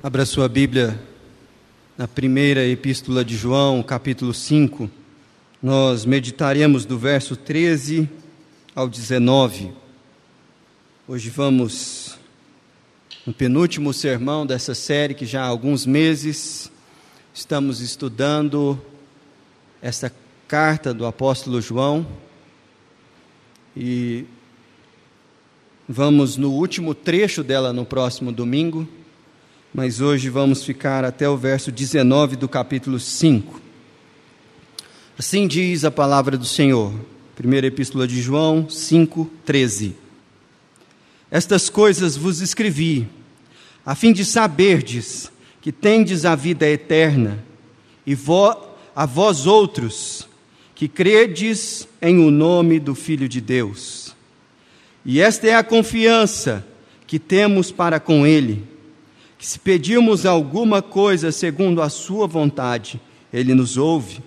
Abra 0.00 0.24
sua 0.24 0.48
Bíblia 0.48 0.96
na 1.96 2.06
primeira 2.06 2.64
epístola 2.64 3.24
de 3.24 3.36
João, 3.36 3.82
capítulo 3.82 4.32
5. 4.32 4.88
Nós 5.60 6.04
meditaremos 6.04 6.84
do 6.84 6.96
verso 6.96 7.34
13 7.34 8.08
ao 8.76 8.88
19. 8.88 9.72
Hoje 11.08 11.30
vamos 11.30 12.16
no 13.26 13.32
penúltimo 13.34 13.92
sermão 13.92 14.46
dessa 14.46 14.72
série 14.72 15.14
que 15.14 15.26
já 15.26 15.42
há 15.42 15.46
alguns 15.46 15.84
meses 15.84 16.70
estamos 17.34 17.80
estudando 17.80 18.80
essa 19.82 20.14
carta 20.46 20.94
do 20.94 21.06
apóstolo 21.06 21.60
João 21.60 22.06
e 23.76 24.24
vamos 25.88 26.36
no 26.36 26.52
último 26.52 26.94
trecho 26.94 27.42
dela 27.42 27.72
no 27.72 27.84
próximo 27.84 28.30
domingo 28.30 28.88
mas 29.72 30.00
hoje 30.00 30.28
vamos 30.28 30.64
ficar 30.64 31.04
até 31.04 31.28
o 31.28 31.36
verso 31.36 31.70
19 31.70 32.36
do 32.36 32.48
capítulo 32.48 32.98
5. 32.98 33.60
Assim 35.18 35.46
diz 35.46 35.84
a 35.84 35.90
palavra 35.90 36.38
do 36.38 36.44
Senhor, 36.44 36.92
primeira 37.36 37.66
epístola 37.66 38.06
de 38.08 38.20
João 38.20 38.68
5, 38.68 39.30
13. 39.44 39.94
Estas 41.30 41.68
coisas 41.68 42.16
vos 42.16 42.40
escrevi, 42.40 43.06
a 43.84 43.94
fim 43.94 44.12
de 44.12 44.24
saberdes 44.24 45.30
que 45.60 45.70
tendes 45.70 46.24
a 46.24 46.34
vida 46.34 46.66
eterna, 46.66 47.44
e 48.06 48.16
a 48.96 49.04
vós 49.04 49.46
outros, 49.46 50.26
que 50.74 50.88
credes 50.88 51.86
em 52.00 52.18
o 52.20 52.30
nome 52.30 52.80
do 52.80 52.94
Filho 52.94 53.28
de 53.28 53.40
Deus. 53.40 54.14
E 55.04 55.20
esta 55.20 55.46
é 55.46 55.54
a 55.54 55.64
confiança 55.64 56.66
que 57.06 57.18
temos 57.18 57.70
para 57.70 58.00
com 58.00 58.26
Ele 58.26 58.77
que 59.38 59.46
se 59.46 59.58
pedirmos 59.60 60.26
alguma 60.26 60.82
coisa 60.82 61.30
segundo 61.30 61.80
a 61.80 61.88
Sua 61.88 62.26
vontade, 62.26 63.00
Ele 63.32 63.54
nos 63.54 63.76
ouve. 63.76 64.20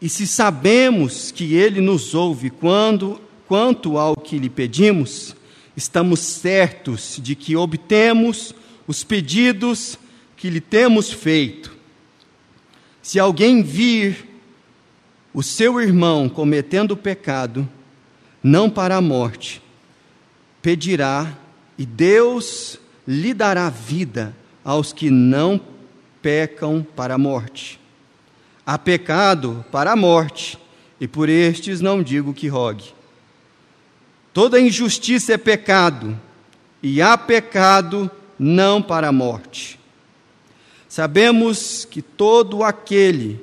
E 0.00 0.08
se 0.08 0.26
sabemos 0.26 1.30
que 1.30 1.54
Ele 1.54 1.80
nos 1.80 2.12
ouve 2.12 2.50
quando, 2.50 3.20
quanto 3.46 3.96
ao 3.96 4.16
que 4.16 4.36
lhe 4.36 4.50
pedimos, 4.50 5.36
estamos 5.76 6.18
certos 6.18 7.20
de 7.22 7.36
que 7.36 7.54
obtemos 7.54 8.52
os 8.84 9.04
pedidos 9.04 9.96
que 10.36 10.50
lhe 10.50 10.60
temos 10.60 11.12
feito. 11.12 11.72
Se 13.00 13.20
alguém 13.20 13.62
vir 13.62 14.28
o 15.32 15.40
seu 15.42 15.80
irmão 15.80 16.28
cometendo 16.28 16.96
pecado, 16.96 17.68
não 18.42 18.68
para 18.68 18.96
a 18.96 19.00
morte, 19.00 19.62
pedirá, 20.60 21.38
e 21.78 21.86
Deus 21.86 22.78
lhe 23.06 23.34
dará 23.34 23.68
vida 23.68 24.34
aos 24.64 24.92
que 24.92 25.10
não 25.10 25.60
pecam 26.20 26.86
para 26.94 27.14
a 27.14 27.18
morte. 27.18 27.80
Há 28.64 28.78
pecado 28.78 29.64
para 29.72 29.92
a 29.92 29.96
morte, 29.96 30.58
e 31.00 31.08
por 31.08 31.28
estes 31.28 31.80
não 31.80 32.02
digo 32.02 32.32
que 32.32 32.46
rogue. 32.46 32.94
Toda 34.32 34.60
injustiça 34.60 35.32
é 35.32 35.36
pecado, 35.36 36.18
e 36.82 37.02
há 37.02 37.18
pecado 37.18 38.10
não 38.38 38.80
para 38.80 39.08
a 39.08 39.12
morte. 39.12 39.78
Sabemos 40.88 41.84
que 41.84 42.02
todo 42.02 42.62
aquele 42.62 43.40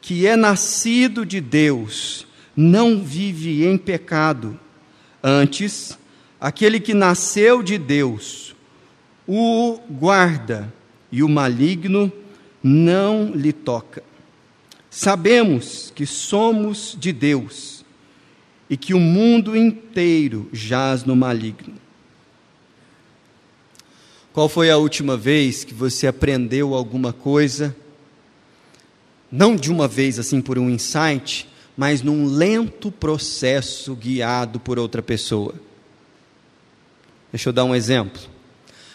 que 0.00 0.26
é 0.26 0.36
nascido 0.36 1.24
de 1.24 1.40
Deus 1.40 2.26
não 2.56 3.02
vive 3.02 3.64
em 3.64 3.78
pecado. 3.78 4.58
Antes, 5.22 5.98
aquele 6.40 6.80
que 6.80 6.94
nasceu 6.94 7.62
de 7.62 7.78
Deus 7.78 8.54
o 9.28 9.78
guarda 9.90 10.72
e 11.12 11.22
o 11.22 11.28
maligno 11.28 12.10
não 12.62 13.30
lhe 13.34 13.52
toca. 13.52 14.02
Sabemos 14.90 15.92
que 15.94 16.06
somos 16.06 16.96
de 16.98 17.12
Deus 17.12 17.84
e 18.70 18.76
que 18.76 18.94
o 18.94 18.98
mundo 19.00 19.54
inteiro 19.54 20.48
jaz 20.50 21.04
no 21.04 21.14
maligno. 21.14 21.74
Qual 24.32 24.48
foi 24.48 24.70
a 24.70 24.78
última 24.78 25.16
vez 25.16 25.62
que 25.62 25.74
você 25.74 26.06
aprendeu 26.06 26.74
alguma 26.74 27.12
coisa, 27.12 27.76
não 29.30 29.56
de 29.56 29.70
uma 29.70 29.86
vez 29.86 30.18
assim 30.18 30.40
por 30.40 30.58
um 30.58 30.70
insight, 30.70 31.48
mas 31.76 32.02
num 32.02 32.26
lento 32.26 32.90
processo 32.90 33.94
guiado 33.94 34.58
por 34.58 34.78
outra 34.78 35.02
pessoa? 35.02 35.54
Deixa 37.30 37.50
eu 37.50 37.52
dar 37.52 37.64
um 37.64 37.74
exemplo. 37.74 38.37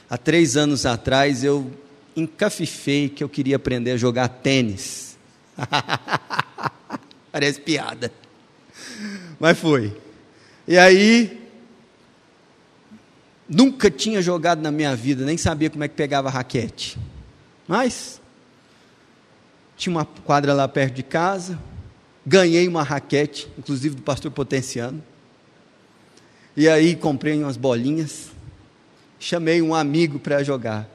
Há 0.10 0.18
três 0.18 0.58
anos 0.58 0.86
atrás 0.86 1.44
eu 1.44 1.72
encafifei 2.16 3.10
que 3.10 3.24
eu 3.24 3.30
queria 3.30 3.56
aprender 3.56 3.92
a 3.92 3.98
jogar 3.98 4.28
tênis. 4.28 5.18
Parece 7.32 7.60
piada. 7.62 8.12
Mas 9.40 9.58
foi. 9.58 9.96
E 10.68 10.78
aí, 10.78 11.42
nunca 13.50 13.90
tinha 13.90 14.22
jogado 14.22 14.62
na 14.62 14.72
minha 14.72 14.96
vida, 14.96 15.26
nem 15.26 15.38
sabia 15.38 15.70
como 15.70 15.84
é 15.84 15.88
que 15.88 15.96
pegava 15.96 16.30
raquete. 16.30 16.98
Mas, 17.68 18.22
tinha 19.76 19.96
uma 19.96 20.06
quadra 20.06 20.54
lá 20.54 20.68
perto 20.68 20.96
de 20.96 21.04
casa, 21.04 21.60
ganhei 22.26 22.68
uma 22.68 22.84
raquete, 22.84 23.50
inclusive 23.58 23.96
do 23.96 24.02
pastor 24.02 24.32
Potenciano. 24.32 25.04
E 26.56 26.70
aí 26.70 26.96
comprei 26.96 27.42
umas 27.42 27.58
bolinhas 27.58 28.33
chamei 29.24 29.62
um 29.62 29.74
amigo 29.74 30.20
para 30.20 30.44
jogar. 30.44 30.90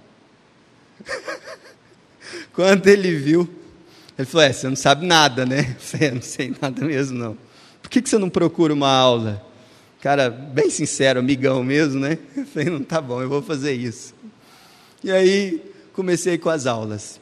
Quando 2.53 2.87
ele 2.87 3.15
viu, 3.16 3.49
ele 4.19 4.27
falou: 4.27 4.47
é, 4.47 4.53
Você 4.53 4.69
não 4.69 4.77
sabe 4.77 5.06
nada, 5.06 5.47
né? 5.47 5.77
É, 5.99 6.11
Não 6.11 6.21
sei 6.21 6.55
nada 6.61 6.84
mesmo, 6.84 7.19
não. 7.19 7.38
Por 7.81 7.91
que, 7.91 8.03
que 8.03 8.09
você 8.09 8.19
não 8.19 8.28
procura 8.28 8.75
uma 8.75 8.91
aula? 8.91 9.44
Cara, 10.00 10.28
bem 10.28 10.69
sincero, 10.69 11.19
amigão 11.19 11.65
mesmo, 11.65 12.00
né? 12.00 12.19
Eu 12.37 12.47
falei: 12.47 12.69
Não, 12.69 12.83
tá 12.83 13.00
bom, 13.00 13.22
eu 13.22 13.28
vou 13.28 13.41
fazer 13.41 13.72
isso. 13.72 14.15
E 15.03 15.11
aí, 15.11 15.62
comecei 15.94 16.37
com 16.37 16.50
as 16.50 16.67
aulas. 16.67 17.19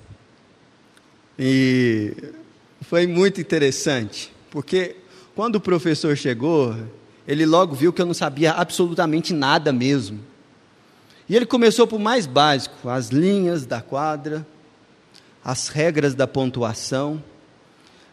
E 1.39 2.15
foi 2.83 3.07
muito 3.07 3.41
interessante, 3.41 4.33
porque 4.51 4.97
quando 5.35 5.57
o 5.57 5.61
professor 5.61 6.17
chegou, 6.17 6.75
ele 7.29 7.47
logo 7.47 7.75
viu 7.75 7.93
que 7.93 8.01
eu 8.01 8.07
não 8.07 8.15
sabia 8.15 8.53
absolutamente 8.53 9.33
nada 9.33 9.73
mesmo. 9.73 10.19
E 11.29 11.35
ele 11.35 11.47
começou 11.47 11.87
por 11.87 11.99
mais 11.99 12.27
básico, 12.27 12.89
as 12.89 13.09
linhas 13.09 13.67
da 13.67 13.81
quadra, 13.81 14.47
as 15.45 15.69
regras 15.69 16.15
da 16.15 16.27
pontuação, 16.27 17.23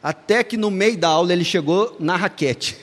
até 0.01 0.43
que 0.43 0.57
no 0.57 0.71
meio 0.71 0.97
da 0.97 1.09
aula 1.09 1.31
ele 1.31 1.43
chegou 1.43 1.95
na 1.99 2.15
raquete. 2.15 2.75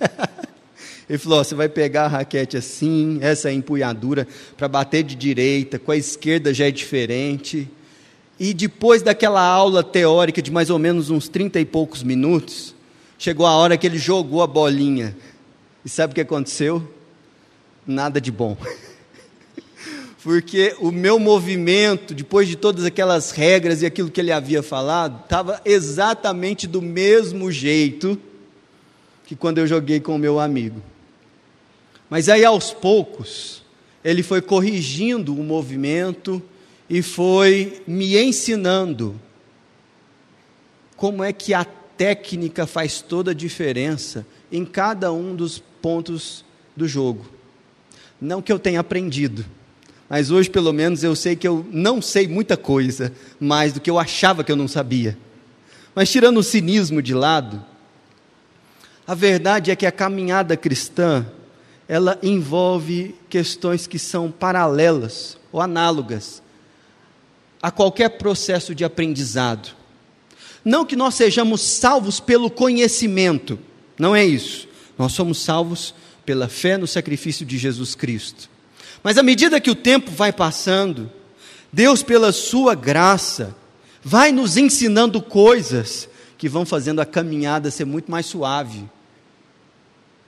ele 1.08 1.18
falou: 1.18 1.42
você 1.42 1.54
vai 1.54 1.68
pegar 1.68 2.04
a 2.06 2.08
raquete 2.08 2.56
assim, 2.56 3.18
essa 3.22 3.48
é 3.48 3.52
a 3.52 3.54
empunhadura, 3.54 4.26
para 4.56 4.66
bater 4.66 5.04
de 5.04 5.14
direita, 5.14 5.78
com 5.78 5.92
a 5.92 5.96
esquerda 5.96 6.52
já 6.52 6.66
é 6.66 6.70
diferente. 6.70 7.68
E 8.38 8.52
depois 8.52 9.02
daquela 9.02 9.42
aula 9.42 9.84
teórica 9.84 10.42
de 10.42 10.50
mais 10.50 10.68
ou 10.68 10.78
menos 10.78 11.10
uns 11.10 11.28
trinta 11.28 11.60
e 11.60 11.64
poucos 11.64 12.02
minutos, 12.02 12.74
chegou 13.18 13.46
a 13.46 13.54
hora 13.56 13.76
que 13.76 13.86
ele 13.86 13.98
jogou 13.98 14.42
a 14.42 14.46
bolinha. 14.46 15.16
E 15.84 15.88
sabe 15.88 16.12
o 16.12 16.14
que 16.14 16.20
aconteceu? 16.20 16.86
Nada 17.86 18.20
de 18.20 18.32
bom. 18.32 18.56
porque 20.22 20.76
o 20.78 20.90
meu 20.90 21.18
movimento, 21.18 22.12
depois 22.12 22.46
de 22.46 22.54
todas 22.54 22.84
aquelas 22.84 23.30
regras 23.30 23.80
e 23.80 23.86
aquilo 23.86 24.10
que 24.10 24.20
ele 24.20 24.30
havia 24.30 24.62
falado, 24.62 25.22
estava 25.22 25.60
exatamente 25.64 26.66
do 26.66 26.82
mesmo 26.82 27.50
jeito 27.50 28.20
que 29.24 29.34
quando 29.34 29.58
eu 29.58 29.66
joguei 29.66 29.98
com 29.98 30.14
o 30.14 30.18
meu 30.18 30.38
amigo. 30.38 30.82
Mas 32.10 32.28
aí, 32.28 32.44
aos 32.44 32.72
poucos, 32.72 33.62
ele 34.04 34.22
foi 34.22 34.42
corrigindo 34.42 35.34
o 35.34 35.42
movimento 35.42 36.42
e 36.88 37.00
foi 37.00 37.82
me 37.86 38.18
ensinando 38.18 39.18
como 40.96 41.24
é 41.24 41.32
que 41.32 41.54
a 41.54 41.64
técnica 41.64 42.66
faz 42.66 43.00
toda 43.00 43.30
a 43.30 43.34
diferença 43.34 44.26
em 44.52 44.66
cada 44.66 45.12
um 45.12 45.34
dos 45.34 45.58
pontos 45.80 46.44
do 46.76 46.86
jogo. 46.86 47.24
Não 48.20 48.42
que 48.42 48.52
eu 48.52 48.58
tenha 48.58 48.80
aprendido 48.80 49.46
mas 50.10 50.32
hoje 50.32 50.50
pelo 50.50 50.72
menos 50.72 51.04
eu 51.04 51.14
sei 51.14 51.36
que 51.36 51.46
eu 51.46 51.64
não 51.70 52.02
sei 52.02 52.26
muita 52.26 52.56
coisa 52.56 53.12
mais 53.38 53.72
do 53.72 53.80
que 53.80 53.88
eu 53.88 53.96
achava 53.96 54.42
que 54.42 54.50
eu 54.50 54.56
não 54.56 54.66
sabia. 54.66 55.16
Mas 55.94 56.10
tirando 56.10 56.38
o 56.38 56.42
cinismo 56.42 57.00
de 57.00 57.14
lado, 57.14 57.64
a 59.06 59.14
verdade 59.14 59.70
é 59.70 59.76
que 59.76 59.86
a 59.86 59.92
caminhada 59.92 60.56
cristã, 60.56 61.24
ela 61.86 62.18
envolve 62.24 63.14
questões 63.28 63.86
que 63.86 64.00
são 64.00 64.32
paralelas 64.32 65.38
ou 65.52 65.60
análogas 65.60 66.42
a 67.62 67.70
qualquer 67.70 68.08
processo 68.18 68.74
de 68.74 68.84
aprendizado. 68.84 69.76
Não 70.64 70.84
que 70.84 70.96
nós 70.96 71.14
sejamos 71.14 71.60
salvos 71.60 72.18
pelo 72.18 72.50
conhecimento, 72.50 73.60
não 73.96 74.16
é 74.16 74.24
isso. 74.24 74.66
Nós 74.98 75.12
somos 75.12 75.38
salvos 75.38 75.94
pela 76.26 76.48
fé 76.48 76.76
no 76.76 76.86
sacrifício 76.88 77.46
de 77.46 77.56
Jesus 77.56 77.94
Cristo. 77.94 78.50
Mas 79.02 79.16
à 79.16 79.22
medida 79.22 79.60
que 79.60 79.70
o 79.70 79.74
tempo 79.74 80.10
vai 80.10 80.32
passando, 80.32 81.10
Deus, 81.72 82.02
pela 82.02 82.32
Sua 82.32 82.74
graça, 82.74 83.54
vai 84.02 84.32
nos 84.32 84.56
ensinando 84.56 85.22
coisas 85.22 86.08
que 86.36 86.48
vão 86.48 86.64
fazendo 86.64 87.00
a 87.00 87.06
caminhada 87.06 87.70
ser 87.70 87.84
muito 87.84 88.10
mais 88.10 88.26
suave, 88.26 88.88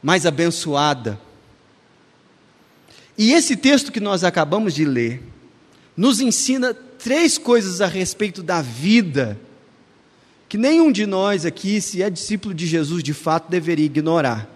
mais 0.03 0.27
abençoada. 0.27 1.19
E 3.17 3.33
esse 3.33 3.57
texto 3.57 3.93
que 3.93 4.01
nós 4.01 4.25
acabamos 4.25 4.75
de 4.75 4.85
ler 4.85 5.23
nos 5.97 6.21
ensina 6.21 6.75
três 6.75 7.37
coisas 7.39 7.81
a 7.81 7.87
respeito 7.87 8.43
da 8.43 8.63
vida 8.63 9.39
que 10.53 10.59
nenhum 10.59 10.93
de 10.93 11.07
nós 11.07 11.47
aqui, 11.47 11.81
se 11.81 12.03
é 12.03 12.11
discípulo 12.11 12.53
de 12.53 12.67
Jesus 12.67 13.03
de 13.03 13.15
fato, 13.15 13.51
deveria 13.51 13.87
ignorar. 13.87 14.47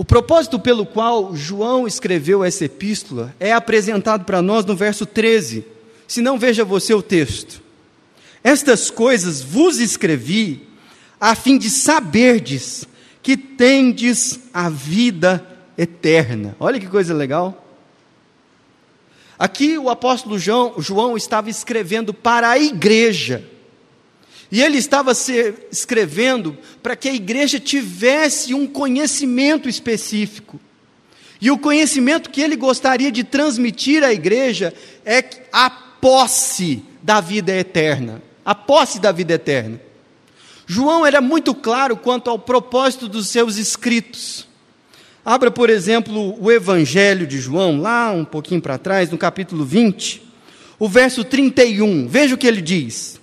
O 0.00 0.04
propósito 0.04 0.58
pelo 0.58 0.86
qual 0.86 1.36
João 1.36 1.86
escreveu 1.86 2.42
essa 2.42 2.64
epístola 2.64 3.34
é 3.38 3.52
apresentado 3.52 4.24
para 4.24 4.40
nós 4.40 4.64
no 4.64 4.74
verso 4.74 5.04
13. 5.04 5.62
Se 6.08 6.22
não, 6.22 6.38
veja 6.38 6.64
você 6.64 6.94
o 6.94 7.02
texto. 7.02 7.60
Estas 8.42 8.90
coisas 8.90 9.42
vos 9.42 9.78
escrevi 9.78 10.66
a 11.20 11.34
fim 11.34 11.58
de 11.58 11.68
saberdes 11.68 12.88
que 13.22 13.36
tendes 13.36 14.40
a 14.54 14.70
vida 14.70 15.46
eterna. 15.76 16.56
Olha 16.58 16.80
que 16.80 16.86
coisa 16.86 17.12
legal. 17.12 17.62
Aqui 19.38 19.76
o 19.76 19.90
apóstolo 19.90 20.38
João, 20.38 20.76
João 20.78 21.14
estava 21.14 21.50
escrevendo 21.50 22.14
para 22.14 22.48
a 22.48 22.58
igreja. 22.58 23.44
E 24.50 24.62
ele 24.62 24.78
estava 24.78 25.12
escrevendo 25.70 26.58
para 26.82 26.96
que 26.96 27.08
a 27.08 27.14
igreja 27.14 27.60
tivesse 27.60 28.52
um 28.52 28.66
conhecimento 28.66 29.68
específico. 29.68 30.60
E 31.40 31.50
o 31.50 31.58
conhecimento 31.58 32.30
que 32.30 32.40
ele 32.40 32.56
gostaria 32.56 33.12
de 33.12 33.22
transmitir 33.22 34.02
à 34.02 34.12
igreja 34.12 34.74
é 35.04 35.24
a 35.52 35.70
posse 35.70 36.82
da 37.02 37.20
vida 37.20 37.54
eterna. 37.54 38.20
A 38.44 38.54
posse 38.54 38.98
da 38.98 39.12
vida 39.12 39.34
eterna. 39.34 39.80
João 40.66 41.06
era 41.06 41.20
muito 41.20 41.54
claro 41.54 41.96
quanto 41.96 42.28
ao 42.28 42.38
propósito 42.38 43.08
dos 43.08 43.28
seus 43.28 43.56
escritos. 43.56 44.46
Abra, 45.24 45.50
por 45.50 45.68
exemplo, 45.68 46.36
o 46.42 46.50
Evangelho 46.50 47.26
de 47.26 47.38
João, 47.38 47.80
lá 47.80 48.10
um 48.10 48.24
pouquinho 48.24 48.60
para 48.60 48.78
trás, 48.78 49.10
no 49.10 49.18
capítulo 49.18 49.64
20, 49.64 50.22
o 50.78 50.88
verso 50.88 51.22
31. 51.22 52.08
Veja 52.08 52.34
o 52.34 52.38
que 52.38 52.46
ele 52.46 52.62
diz. 52.62 53.19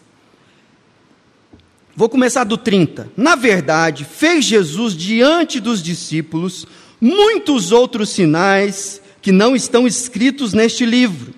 Vou 1.97 2.07
começar 2.07 2.43
do 2.43 2.59
30. 2.59 3.11
Na 3.17 3.33
verdade, 3.33 4.05
fez 4.05 4.45
Jesus 4.45 4.95
diante 4.95 5.59
dos 5.59 5.81
discípulos 5.81 6.67
muitos 7.01 7.71
outros 7.71 8.09
sinais 8.11 9.01
que 9.19 9.31
não 9.31 9.55
estão 9.55 9.87
escritos 9.87 10.53
neste 10.53 10.85
livro. 10.85 11.33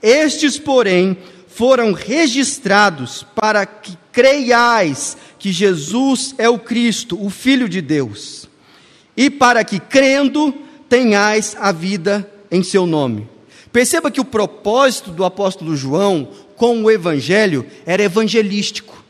Estes, 0.00 0.60
porém, 0.60 1.18
foram 1.48 1.92
registrados 1.92 3.26
para 3.34 3.66
que 3.66 3.98
creiais 4.12 5.16
que 5.40 5.50
Jesus 5.50 6.36
é 6.38 6.48
o 6.48 6.60
Cristo, 6.60 7.20
o 7.20 7.28
Filho 7.28 7.68
de 7.68 7.80
Deus 7.80 8.48
e 9.16 9.28
para 9.28 9.64
que, 9.64 9.80
crendo, 9.80 10.54
tenhais 10.88 11.56
a 11.58 11.72
vida 11.72 12.32
em 12.48 12.62
seu 12.62 12.86
nome. 12.86 13.28
Perceba 13.72 14.08
que 14.08 14.20
o 14.20 14.24
propósito 14.24 15.10
do 15.10 15.24
apóstolo 15.24 15.74
João 15.74 16.28
com 16.54 16.84
o 16.84 16.88
evangelho 16.88 17.66
era 17.84 18.04
evangelístico. 18.04 19.07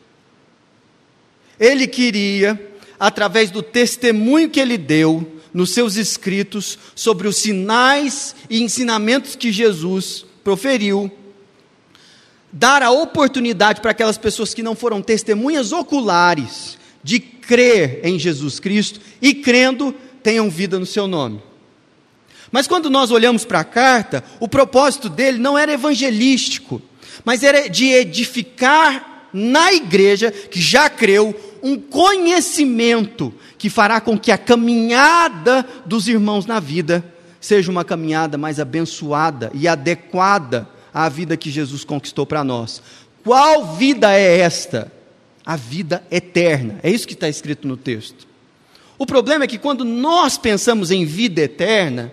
Ele 1.58 1.86
queria, 1.86 2.72
através 2.98 3.50
do 3.50 3.62
testemunho 3.62 4.50
que 4.50 4.60
ele 4.60 4.78
deu 4.78 5.40
nos 5.52 5.70
seus 5.70 5.96
escritos 5.96 6.78
sobre 6.94 7.26
os 7.26 7.36
sinais 7.36 8.34
e 8.48 8.62
ensinamentos 8.62 9.34
que 9.34 9.50
Jesus 9.50 10.24
proferiu, 10.44 11.10
dar 12.52 12.82
a 12.82 12.90
oportunidade 12.90 13.80
para 13.80 13.90
aquelas 13.90 14.18
pessoas 14.18 14.54
que 14.54 14.62
não 14.62 14.74
foram 14.74 15.02
testemunhas 15.02 15.72
oculares 15.72 16.78
de 17.02 17.18
crer 17.18 18.00
em 18.04 18.18
Jesus 18.18 18.58
Cristo 18.60 19.00
e 19.20 19.34
crendo 19.34 19.94
tenham 20.22 20.48
vida 20.50 20.78
no 20.78 20.86
seu 20.86 21.06
nome. 21.06 21.42
Mas 22.50 22.66
quando 22.66 22.88
nós 22.88 23.10
olhamos 23.10 23.44
para 23.44 23.60
a 23.60 23.64
carta, 23.64 24.24
o 24.40 24.48
propósito 24.48 25.08
dele 25.08 25.38
não 25.38 25.56
era 25.56 25.72
evangelístico, 25.72 26.80
mas 27.24 27.42
era 27.42 27.68
de 27.68 27.86
edificar 27.86 29.28
na 29.32 29.72
igreja 29.72 30.30
que 30.30 30.60
já 30.60 30.88
creu 30.88 31.34
um 31.62 31.78
conhecimento 31.78 33.32
que 33.56 33.70
fará 33.70 34.00
com 34.00 34.18
que 34.18 34.30
a 34.30 34.38
caminhada 34.38 35.66
dos 35.84 36.08
irmãos 36.08 36.46
na 36.46 36.60
vida 36.60 37.04
seja 37.40 37.70
uma 37.70 37.84
caminhada 37.84 38.36
mais 38.36 38.58
abençoada 38.58 39.50
e 39.54 39.68
adequada 39.68 40.68
à 40.92 41.08
vida 41.08 41.36
que 41.36 41.50
Jesus 41.50 41.84
conquistou 41.84 42.26
para 42.26 42.42
nós. 42.42 42.82
Qual 43.22 43.76
vida 43.76 44.12
é 44.12 44.38
esta? 44.38 44.92
a 45.48 45.56
vida 45.56 46.04
eterna. 46.10 46.78
É 46.82 46.90
isso 46.90 47.08
que 47.08 47.14
está 47.14 47.26
escrito 47.26 47.66
no 47.66 47.74
texto. 47.74 48.28
O 48.98 49.06
problema 49.06 49.44
é 49.44 49.46
que 49.46 49.56
quando 49.56 49.82
nós 49.82 50.36
pensamos 50.36 50.90
em 50.90 51.06
vida 51.06 51.40
eterna, 51.40 52.12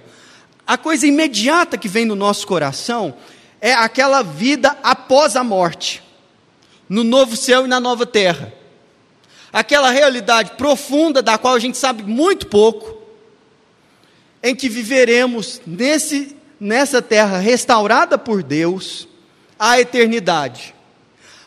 a 0.66 0.78
coisa 0.78 1.06
imediata 1.06 1.78
que 1.78 1.90
vem 1.90 2.06
no 2.06 2.16
nosso 2.16 2.48
coração 2.48 3.14
é 3.60 3.74
aquela 3.74 4.22
vida 4.22 4.78
após 4.82 5.36
a 5.36 5.44
morte, 5.44 6.02
no 6.88 7.04
novo 7.04 7.36
céu 7.36 7.66
e 7.66 7.68
na 7.68 7.78
nova 7.78 8.06
terra. 8.06 8.54
Aquela 9.56 9.90
realidade 9.90 10.52
profunda 10.58 11.22
da 11.22 11.38
qual 11.38 11.54
a 11.54 11.60
gente 11.60 11.78
sabe 11.78 12.04
muito 12.04 12.48
pouco, 12.48 13.02
em 14.44 14.54
que 14.54 14.68
viveremos 14.68 15.62
nesse, 15.66 16.36
nessa 16.60 17.02
terra 17.02 17.38
restaurada 17.38 18.18
por 18.18 18.44
Deus 18.44 19.08
a 19.58 19.80
eternidade. 19.80 20.76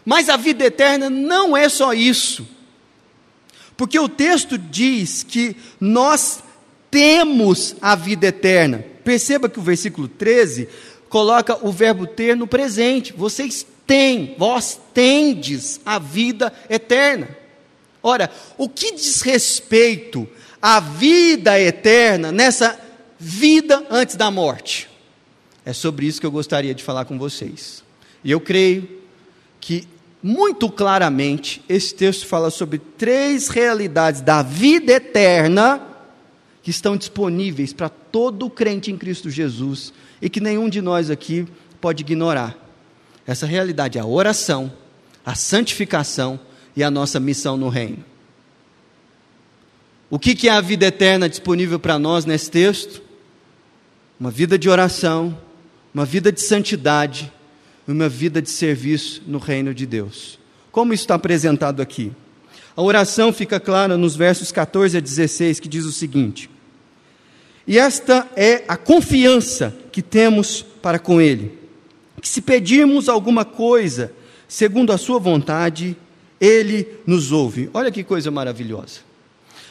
Mas 0.06 0.30
a 0.30 0.38
vida 0.38 0.64
eterna 0.64 1.10
não 1.10 1.54
é 1.54 1.68
só 1.68 1.92
isso. 1.92 2.48
Porque 3.76 3.98
o 3.98 4.08
texto 4.08 4.56
diz 4.56 5.22
que 5.22 5.54
nós 5.78 6.42
temos 6.90 7.76
a 7.78 7.94
vida 7.94 8.28
eterna. 8.28 8.82
Perceba 9.04 9.50
que 9.50 9.58
o 9.58 9.62
versículo 9.62 10.08
13 10.08 10.66
coloca 11.10 11.58
o 11.60 11.70
verbo 11.70 12.06
ter 12.06 12.34
no 12.34 12.46
presente. 12.46 13.12
Vocês 13.12 13.66
têm, 13.86 14.34
vós 14.38 14.80
tendes 14.94 15.78
a 15.84 15.98
vida 15.98 16.50
eterna. 16.70 17.36
Ora, 18.08 18.30
o 18.56 18.70
que 18.70 18.92
diz 18.92 19.20
respeito 19.20 20.26
à 20.62 20.80
vida 20.80 21.60
eterna 21.60 22.32
nessa 22.32 22.80
vida 23.18 23.86
antes 23.90 24.16
da 24.16 24.30
morte? 24.30 24.88
É 25.62 25.74
sobre 25.74 26.06
isso 26.06 26.18
que 26.18 26.26
eu 26.26 26.30
gostaria 26.30 26.74
de 26.74 26.82
falar 26.82 27.04
com 27.04 27.18
vocês. 27.18 27.84
E 28.24 28.30
eu 28.30 28.40
creio 28.40 28.88
que 29.60 29.86
muito 30.22 30.70
claramente, 30.70 31.62
esse 31.68 31.94
texto 31.94 32.26
fala 32.26 32.50
sobre 32.50 32.78
três 32.78 33.48
realidades 33.48 34.22
da 34.22 34.40
vida 34.40 34.92
eterna 34.92 35.82
que 36.62 36.70
estão 36.70 36.96
disponíveis 36.96 37.74
para 37.74 37.90
todo 37.90 38.48
crente 38.48 38.90
em 38.90 38.96
Cristo 38.96 39.28
Jesus 39.28 39.92
e 40.22 40.30
que 40.30 40.40
nenhum 40.40 40.70
de 40.70 40.80
nós 40.80 41.10
aqui 41.10 41.46
pode 41.78 42.02
ignorar. 42.02 42.56
Essa 43.26 43.44
realidade 43.44 43.98
é 43.98 44.00
a 44.00 44.06
oração, 44.06 44.72
a 45.26 45.34
santificação 45.34 46.40
e 46.78 46.82
a 46.84 46.90
nossa 46.90 47.18
missão 47.18 47.56
no 47.56 47.68
reino. 47.68 48.04
O 50.08 50.18
que 50.18 50.48
é 50.48 50.52
a 50.52 50.60
vida 50.60 50.86
eterna 50.86 51.28
disponível 51.28 51.78
para 51.78 51.98
nós 51.98 52.24
nesse 52.24 52.50
texto? 52.50 53.02
Uma 54.18 54.30
vida 54.30 54.58
de 54.58 54.68
oração, 54.68 55.36
uma 55.92 56.04
vida 56.04 56.32
de 56.32 56.40
santidade 56.40 57.32
uma 57.92 58.08
vida 58.08 58.42
de 58.42 58.50
serviço 58.50 59.22
no 59.26 59.38
reino 59.38 59.72
de 59.72 59.86
Deus. 59.86 60.38
Como 60.70 60.92
isso 60.92 61.04
está 61.04 61.14
apresentado 61.14 61.80
aqui? 61.80 62.12
A 62.76 62.82
oração 62.82 63.32
fica 63.32 63.58
clara 63.58 63.96
nos 63.96 64.14
versos 64.14 64.52
14 64.52 64.98
a 64.98 65.00
16, 65.00 65.58
que 65.58 65.68
diz 65.68 65.84
o 65.84 65.92
seguinte: 65.92 66.50
E 67.66 67.78
esta 67.78 68.28
é 68.36 68.62
a 68.68 68.76
confiança 68.76 69.74
que 69.90 70.02
temos 70.02 70.62
para 70.82 70.98
com 70.98 71.20
Ele, 71.20 71.58
que 72.20 72.28
se 72.28 72.42
pedirmos 72.42 73.08
alguma 73.08 73.44
coisa 73.44 74.12
segundo 74.46 74.92
a 74.92 74.98
Sua 74.98 75.18
vontade, 75.18 75.96
Ele 76.40 76.86
nos 77.06 77.32
ouve. 77.32 77.70
Olha 77.74 77.90
que 77.90 78.04
coisa 78.04 78.30
maravilhosa. 78.30 79.00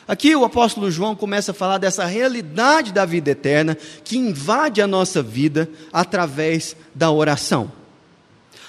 Aqui 0.08 0.34
o 0.36 0.46
apóstolo 0.46 0.90
João 0.90 1.16
começa 1.16 1.52
a 1.52 1.54
falar 1.54 1.78
dessa 1.78 2.06
realidade 2.06 2.94
da 2.94 3.06
vida 3.06 3.32
eterna 3.32 3.78
que 4.06 4.18
invade 4.18 4.82
a 4.82 4.88
nossa 4.88 5.22
vida 5.22 5.70
através 5.92 6.78
da 6.96 7.12
oração. 7.12 7.72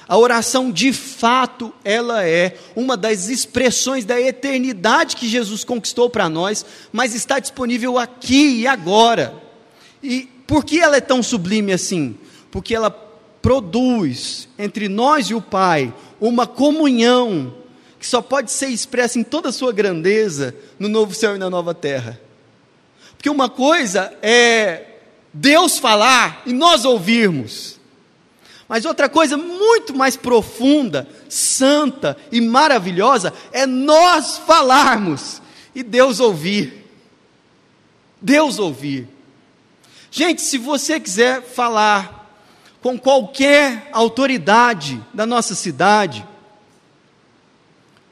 A 0.09 0.17
oração, 0.17 0.73
de 0.73 0.93
fato, 0.93 1.73
ela 1.85 2.27
é 2.27 2.57
uma 2.75 2.97
das 2.97 3.29
expressões 3.29 4.07
da 4.07 4.19
eternidade 4.19 5.15
que 5.15 5.29
Jesus 5.29 5.65
conquistou 5.65 6.09
para 6.09 6.29
nós, 6.31 6.65
mas 6.91 7.15
está 7.15 7.39
disponível 7.39 7.99
aqui 7.99 8.61
e 8.61 8.67
agora. 8.67 9.35
E 10.03 10.27
por 10.47 10.65
que 10.65 10.81
ela 10.81 10.97
é 10.97 11.01
tão 11.01 11.23
sublime 11.23 11.73
assim? 11.73 12.17
Porque 12.51 12.75
ela 12.75 12.91
produz 12.91 14.49
entre 14.59 14.89
nós 14.89 15.27
e 15.27 15.35
o 15.35 15.43
Pai 15.43 15.93
uma 16.19 16.47
comunhão 16.47 17.55
que 17.99 18.07
só 18.07 18.23
pode 18.23 18.51
ser 18.51 18.69
expressa 18.69 19.19
em 19.19 19.25
toda 19.25 19.49
a 19.49 19.53
sua 19.53 19.73
grandeza 19.73 20.55
no 20.79 20.89
novo 20.89 21.15
céu 21.15 21.35
e 21.35 21.39
na 21.39 21.51
nova 21.51 21.75
terra. 21.75 22.21
Porque 23.17 23.29
uma 23.29 23.49
coisa 23.49 24.17
é 24.23 24.85
Deus 25.33 25.79
falar 25.79 26.43
e 26.47 26.53
nós 26.53 26.85
ouvirmos. 26.85 27.79
Mas 28.69 28.85
outra 28.85 29.09
coisa 29.09 29.37
muito 29.37 29.97
mais 29.97 30.17
profunda, 30.17 31.09
santa 31.29 32.17
e 32.31 32.41
maravilhosa 32.41 33.33
é 33.51 33.67
nós 33.67 34.37
falarmos 34.39 35.41
e 35.75 35.83
Deus 35.83 36.21
ouvir. 36.21 36.87
Deus 38.21 38.59
ouvir. 38.59 39.09
Gente, 40.11 40.43
se 40.43 40.59
você 40.59 41.01
quiser 41.01 41.43
falar 41.43 42.19
com 42.81 42.99
qualquer 42.99 43.89
autoridade 43.93 45.03
da 45.13 45.27
nossa 45.27 45.55
cidade, 45.55 46.27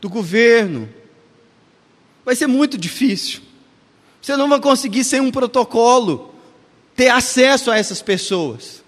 do 0.01 0.09
governo, 0.09 0.89
vai 2.25 2.35
ser 2.35 2.47
muito 2.47 2.77
difícil. 2.77 3.41
Você 4.21 4.37
não 4.37 4.49
vai 4.49 4.61
conseguir, 4.61 5.05
sem 5.05 5.21
um 5.21 5.31
protocolo, 5.31 6.35
ter 6.95 7.09
acesso 7.09 7.71
a 7.71 7.77
essas 7.77 8.03
pessoas. 8.03 8.83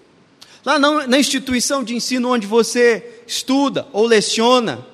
Lá 0.65 0.77
na 0.77 1.17
instituição 1.17 1.83
de 1.83 1.95
ensino 1.95 2.31
onde 2.31 2.45
você 2.45 3.21
estuda 3.25 3.87
ou 3.93 4.05
leciona, 4.05 4.85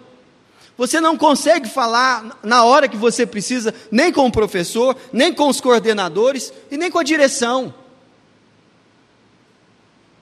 você 0.77 0.99
não 0.99 1.17
consegue 1.17 1.69
falar 1.69 2.39
na 2.43 2.63
hora 2.63 2.87
que 2.87 2.97
você 2.97 3.25
precisa, 3.25 3.73
nem 3.89 4.11
com 4.11 4.27
o 4.27 4.31
professor, 4.31 4.95
nem 5.11 5.33
com 5.33 5.47
os 5.47 5.61
coordenadores 5.61 6.53
e 6.69 6.77
nem 6.77 6.91
com 6.91 6.99
a 6.99 7.03
direção. 7.03 7.73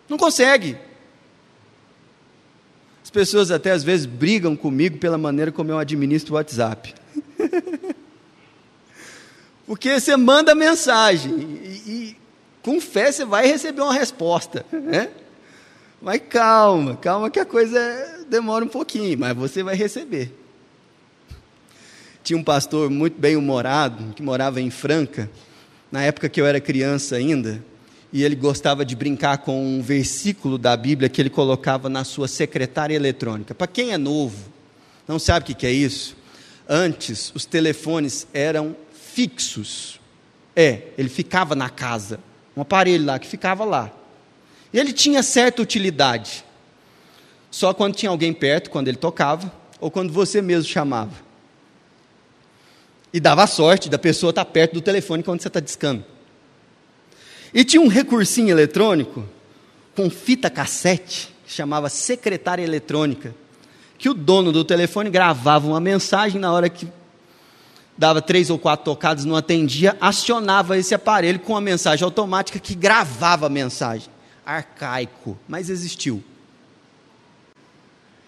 Não 0.08 0.18
consegue. 0.18 0.78
As 3.14 3.16
pessoas 3.16 3.52
até 3.52 3.70
às 3.70 3.84
vezes 3.84 4.08
brigam 4.08 4.56
comigo 4.56 4.98
pela 4.98 5.20
maneira 5.20 5.52
como 5.52 5.70
eu 5.70 5.78
administro 5.78 6.34
o 6.34 6.36
WhatsApp. 6.36 6.96
Porque 9.68 10.00
você 10.00 10.18
manda 10.18 10.56
mensagem 10.56 11.32
e, 11.32 11.92
e, 11.92 12.18
com 12.64 12.82
fé 12.82 13.12
você 13.12 13.24
vai 13.24 13.46
receber 13.46 13.84
uma 13.84 13.94
resposta. 13.94 14.66
Né? 14.72 15.12
Mas 16.02 16.24
calma, 16.28 16.96
calma 16.96 17.30
que 17.30 17.40
a 17.40 17.46
coisa 17.46 18.26
demora 18.28 18.66
um 18.66 18.68
pouquinho, 18.68 19.20
mas 19.20 19.38
você 19.38 19.62
vai 19.62 19.76
receber. 19.76 20.36
Tinha 22.24 22.36
um 22.36 22.44
pastor 22.44 22.90
muito 22.90 23.20
bem 23.20 23.36
humorado 23.36 24.12
que 24.16 24.24
morava 24.24 24.60
em 24.60 24.72
Franca, 24.72 25.30
na 25.92 26.02
época 26.02 26.28
que 26.28 26.42
eu 26.42 26.48
era 26.48 26.60
criança 26.60 27.16
ainda, 27.16 27.64
e 28.14 28.24
ele 28.24 28.36
gostava 28.36 28.86
de 28.86 28.96
brincar 28.96 29.40
com 29.40 29.60
um 29.60 29.82
versículo 29.82 30.60
da 30.60 30.78
Bíblia 30.78 31.10
que 31.10 31.20
ele 31.20 31.32
colocava 31.32 31.90
na 31.90 32.04
sua 32.04 32.28
secretária 32.28 32.94
eletrônica. 32.94 33.56
Para 33.56 33.66
quem 33.66 33.92
é 33.92 33.98
novo, 33.98 34.54
não 35.08 35.18
sabe 35.18 35.52
o 35.52 35.56
que 35.56 35.66
é 35.66 35.72
isso? 35.72 36.16
Antes, 36.70 37.32
os 37.34 37.44
telefones 37.44 38.28
eram 38.32 38.76
fixos. 38.94 40.00
É, 40.56 40.90
ele 40.96 41.10
ficava 41.10 41.56
na 41.56 41.72
casa. 41.72 42.20
Um 42.56 42.62
aparelho 42.62 43.04
lá 43.04 43.18
que 43.18 43.26
ficava 43.26 43.66
lá. 43.66 43.92
E 44.72 44.78
ele 44.80 44.94
tinha 44.94 45.24
certa 45.24 45.64
utilidade. 45.64 46.46
Só 47.50 47.74
quando 47.74 47.96
tinha 47.96 48.12
alguém 48.12 48.32
perto, 48.32 48.70
quando 48.70 48.90
ele 48.90 48.98
tocava, 48.98 49.52
ou 49.80 49.90
quando 49.90 50.14
você 50.14 50.40
mesmo 50.40 50.70
chamava. 50.70 51.16
E 53.12 53.20
dava 53.20 53.48
sorte 53.48 53.90
da 53.90 53.98
pessoa 53.98 54.30
estar 54.30 54.46
perto 54.46 54.74
do 54.74 54.82
telefone 54.82 55.24
quando 55.24 55.42
você 55.42 55.48
está 55.48 55.60
discando. 55.60 56.13
E 57.54 57.64
tinha 57.64 57.82
um 57.82 57.88
recursinho 57.88 58.50
eletrônico 58.50 59.24
com 59.96 60.10
fita 60.10 60.50
cassete, 60.50 61.34
que 61.46 61.54
chamava 61.54 61.88
secretária 61.88 62.64
eletrônica, 62.64 63.36
que 63.98 64.10
o 64.10 64.14
dono 64.14 64.52
do 64.52 64.66
telefone 64.66 65.10
gravava 65.10 65.68
uma 65.68 65.80
mensagem 65.80 66.42
na 66.42 66.52
hora 66.52 66.68
que 66.68 66.88
dava 67.98 68.22
três 68.22 68.50
ou 68.50 68.58
quatro 68.58 68.86
tocadas, 68.86 69.24
não 69.24 69.36
atendia, 69.36 69.96
acionava 70.02 70.78
esse 70.78 70.96
aparelho 70.96 71.40
com 71.40 71.54
uma 71.54 71.62
mensagem 71.62 72.04
automática 72.04 72.60
que 72.60 72.74
gravava 72.74 73.46
a 73.46 73.50
mensagem. 73.50 74.10
Arcaico, 74.46 75.38
mas 75.48 75.70
existiu. 75.70 76.24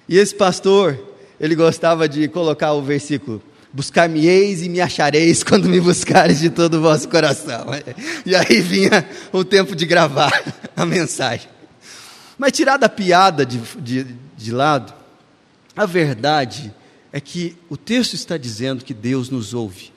E 0.07 0.17
esse 0.17 0.35
pastor, 0.35 0.99
ele 1.39 1.55
gostava 1.55 2.07
de 2.07 2.27
colocar 2.27 2.73
o 2.73 2.81
versículo: 2.81 3.41
Buscar-me-eis 3.75 4.61
e 4.61 4.69
me 4.69 4.79
achareis 4.79 5.43
quando 5.45 5.67
me 5.67 5.81
buscares 5.81 6.39
de 6.39 6.49
todo 6.49 6.75
o 6.75 6.81
vosso 6.81 7.09
coração. 7.09 7.67
E 8.25 8.33
aí 8.33 8.61
vinha 8.61 9.05
o 9.33 9.43
tempo 9.43 9.75
de 9.75 9.85
gravar 9.85 10.31
a 10.75 10.85
mensagem. 10.85 11.49
Mas 12.37 12.53
tirar 12.53 12.77
da 12.77 12.87
piada 12.87 13.45
de, 13.45 13.59
de, 13.81 14.15
de 14.37 14.51
lado, 14.53 14.93
a 15.75 15.85
verdade 15.85 16.73
é 17.11 17.19
que 17.19 17.57
o 17.69 17.75
texto 17.75 18.13
está 18.13 18.37
dizendo 18.37 18.83
que 18.83 18.93
Deus 18.93 19.29
nos 19.29 19.53
ouve. 19.53 19.91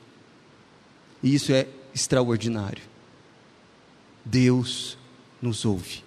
E 1.23 1.33
isso 1.33 1.53
é 1.53 1.67
extraordinário. 1.95 2.83
Deus 4.25 4.99
nos 5.41 5.65
ouve. 5.65 6.03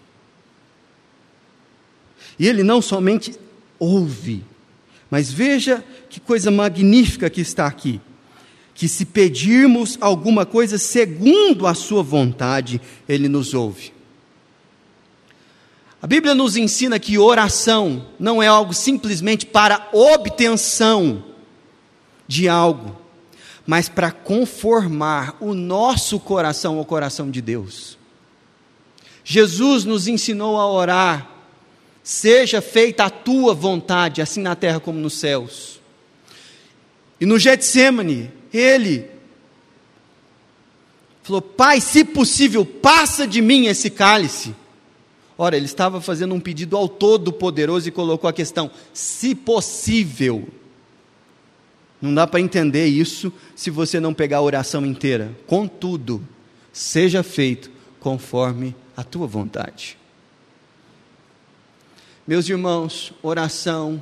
E 2.38 2.48
Ele 2.48 2.64
não 2.64 2.82
somente 2.82 3.34
ouve, 3.80 4.44
mas 5.12 5.30
veja 5.30 5.84
que 6.10 6.22
coisa 6.22 6.50
magnífica 6.50 7.30
que 7.30 7.42
está 7.42 7.68
aqui. 7.68 8.00
Que 8.74 8.88
se 8.88 9.06
pedirmos 9.06 9.98
alguma 10.00 10.46
coisa 10.46 10.78
segundo 10.78 11.68
a 11.68 11.74
Sua 11.74 12.02
vontade, 12.02 12.80
Ele 13.10 13.28
nos 13.28 13.54
ouve. 13.54 13.92
A 16.02 16.08
Bíblia 16.08 16.34
nos 16.34 16.56
ensina 16.56 16.98
que 16.98 17.18
oração 17.18 18.08
não 18.18 18.42
é 18.42 18.48
algo 18.48 18.74
simplesmente 18.74 19.46
para 19.46 19.90
obtenção 19.92 21.26
de 22.26 22.48
algo, 22.48 22.98
mas 23.68 23.90
para 23.90 24.12
conformar 24.12 25.36
o 25.42 25.54
nosso 25.54 26.18
coração 26.20 26.78
ao 26.78 26.86
coração 26.86 27.30
de 27.30 27.42
Deus. 27.42 28.00
Jesus 29.24 29.84
nos 29.84 30.08
ensinou 30.08 30.58
a 30.58 30.66
orar 30.66 31.30
Seja 32.04 32.62
feita 32.62 33.06
a 33.06 33.10
tua 33.10 33.54
vontade, 33.54 34.22
assim 34.22 34.42
na 34.42 34.56
terra 34.56 34.80
como 34.80 35.00
nos 35.00 35.14
céus. 35.14 35.80
E 37.20 37.26
no 37.26 37.38
Getsemane, 37.38 38.32
ele 38.52 39.08
falou: 41.22 41.42
Pai, 41.42 41.80
se 41.80 42.04
possível, 42.04 42.66
passa 42.66 43.28
de 43.28 43.42
mim 43.42 43.68
esse 43.68 43.90
cálice. 43.90 44.56
Ora, 45.38 45.56
ele 45.56 45.66
estava 45.66 46.02
fazendo 46.02 46.34
um 46.34 46.40
pedido 46.40 46.76
ao 46.76 46.90
Todo-Poderoso 46.90 47.88
e 47.88 47.92
colocou 47.92 48.28
a 48.28 48.34
questão: 48.34 48.72
se 48.94 49.36
possível. 49.36 50.48
Não 52.02 52.16
dá 52.16 52.26
para 52.26 52.42
entender 52.42 52.88
isso 52.88 53.32
se 53.56 53.70
você 53.70 54.00
não 54.00 54.12
pegar 54.12 54.38
a 54.38 54.42
oração 54.42 54.84
inteira. 54.84 55.38
Contudo, 55.46 56.28
seja 56.74 57.22
feito 57.22 57.70
conforme 58.00 58.76
a 58.98 59.04
tua 59.04 59.28
vontade. 59.28 60.01
Meus 62.28 62.48
irmãos, 62.48 63.12
oração 63.24 64.02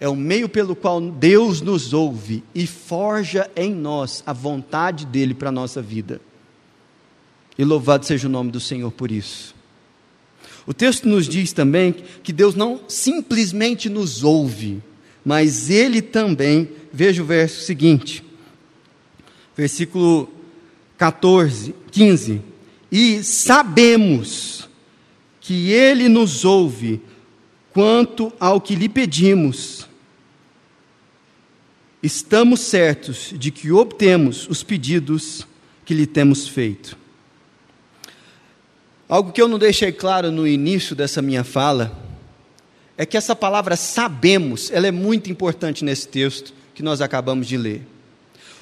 é 0.00 0.08
o 0.08 0.16
meio 0.16 0.48
pelo 0.48 0.74
qual 0.74 1.00
Deus 1.00 1.60
nos 1.60 1.92
ouve 1.92 2.42
e 2.54 2.66
forja 2.66 3.48
em 3.54 3.72
nós 3.72 4.22
a 4.26 4.32
vontade 4.32 5.06
dele 5.06 5.32
para 5.32 5.48
a 5.48 5.52
nossa 5.52 5.80
vida. 5.80 6.20
E 7.56 7.64
louvado 7.64 8.04
seja 8.04 8.26
o 8.26 8.30
nome 8.30 8.50
do 8.50 8.60
Senhor 8.60 8.90
por 8.90 9.10
isso. 9.10 9.54
O 10.66 10.74
texto 10.74 11.08
nos 11.08 11.28
diz 11.28 11.52
também 11.52 11.94
que 12.22 12.32
Deus 12.32 12.54
não 12.56 12.80
simplesmente 12.88 13.88
nos 13.88 14.24
ouve, 14.24 14.82
mas 15.24 15.70
Ele 15.70 16.02
também, 16.02 16.68
veja 16.92 17.22
o 17.22 17.26
verso 17.26 17.62
seguinte, 17.62 18.24
versículo 19.56 20.28
14, 20.98 21.74
15: 21.90 22.42
E 22.90 23.22
sabemos 23.22 24.68
que 25.40 25.70
Ele 25.70 26.08
nos 26.08 26.44
ouve 26.44 27.00
quanto 27.76 28.32
ao 28.40 28.58
que 28.58 28.74
lhe 28.74 28.88
pedimos, 28.88 29.86
estamos 32.02 32.60
certos 32.60 33.34
de 33.36 33.50
que 33.50 33.70
obtemos 33.70 34.48
os 34.48 34.62
pedidos 34.62 35.46
que 35.84 35.92
lhe 35.92 36.06
temos 36.06 36.48
feito. 36.48 36.96
Algo 39.06 39.30
que 39.30 39.42
eu 39.42 39.46
não 39.46 39.58
deixei 39.58 39.92
claro 39.92 40.30
no 40.30 40.48
início 40.48 40.96
dessa 40.96 41.20
minha 41.20 41.44
fala 41.44 41.94
é 42.96 43.04
que 43.04 43.14
essa 43.14 43.36
palavra 43.36 43.76
sabemos, 43.76 44.70
ela 44.70 44.86
é 44.86 44.90
muito 44.90 45.30
importante 45.30 45.84
nesse 45.84 46.08
texto 46.08 46.54
que 46.74 46.82
nós 46.82 47.02
acabamos 47.02 47.46
de 47.46 47.58
ler. 47.58 47.82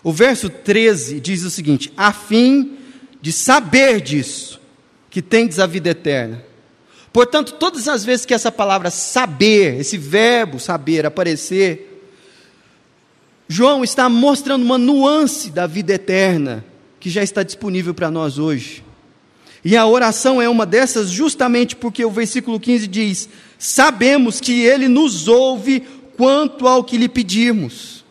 O 0.02 0.12
verso 0.12 0.50
13 0.50 1.20
diz 1.20 1.44
o 1.44 1.50
seguinte: 1.50 1.92
a 1.96 2.12
fim 2.12 2.78
de 3.22 3.30
saber 3.30 4.00
disso, 4.00 4.60
que 5.08 5.22
tendes 5.22 5.60
a 5.60 5.66
vida 5.66 5.90
eterna 5.90 6.52
Portanto, 7.14 7.52
todas 7.52 7.86
as 7.86 8.04
vezes 8.04 8.26
que 8.26 8.34
essa 8.34 8.50
palavra 8.50 8.90
saber, 8.90 9.78
esse 9.78 9.96
verbo 9.96 10.58
saber 10.58 11.06
aparecer, 11.06 12.02
João 13.46 13.84
está 13.84 14.08
mostrando 14.08 14.64
uma 14.64 14.76
nuance 14.76 15.48
da 15.48 15.64
vida 15.64 15.92
eterna 15.92 16.64
que 16.98 17.08
já 17.08 17.22
está 17.22 17.44
disponível 17.44 17.94
para 17.94 18.10
nós 18.10 18.36
hoje. 18.36 18.82
E 19.64 19.76
a 19.76 19.86
oração 19.86 20.42
é 20.42 20.48
uma 20.48 20.66
dessas, 20.66 21.08
justamente 21.08 21.76
porque 21.76 22.04
o 22.04 22.10
versículo 22.10 22.58
15 22.58 22.88
diz: 22.88 23.28
Sabemos 23.60 24.40
que 24.40 24.64
Ele 24.64 24.88
nos 24.88 25.28
ouve 25.28 25.84
quanto 26.16 26.66
ao 26.66 26.82
que 26.82 26.98
lhe 26.98 27.08
pedirmos. 27.08 28.04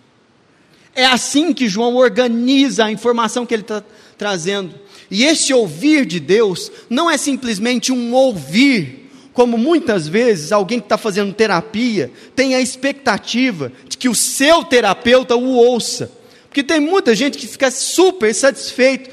É 0.96 1.06
assim 1.06 1.54
que 1.54 1.68
João 1.68 1.98
organiza 1.98 2.86
a 2.86 2.92
informação 2.92 3.46
que 3.46 3.54
ele 3.54 3.64
está 3.64 3.84
trazendo. 4.18 4.74
E 5.14 5.26
esse 5.26 5.54
ouvir 5.54 6.08
de 6.08 6.20
Deus 6.20 6.72
não 6.90 7.08
é 7.08 7.18
simplesmente 7.18 7.92
um 7.92 8.16
ouvir, 8.16 9.12
como 9.32 9.60
muitas 9.60 10.08
vezes 10.08 10.52
alguém 10.52 10.80
que 10.80 10.88
está 10.88 10.98
fazendo 10.98 11.32
terapia 11.32 12.12
tem 12.36 12.56
a 12.56 12.60
expectativa 12.60 13.72
de 13.88 13.96
que 13.96 14.10
o 14.10 14.16
seu 14.16 14.64
terapeuta 14.64 15.36
o 15.36 15.54
ouça. 15.54 16.12
Porque 16.50 16.64
tem 16.64 16.80
muita 16.80 17.14
gente 17.14 17.38
que 17.38 17.46
fica 17.46 17.70
super 17.70 18.34
satisfeito 18.34 19.12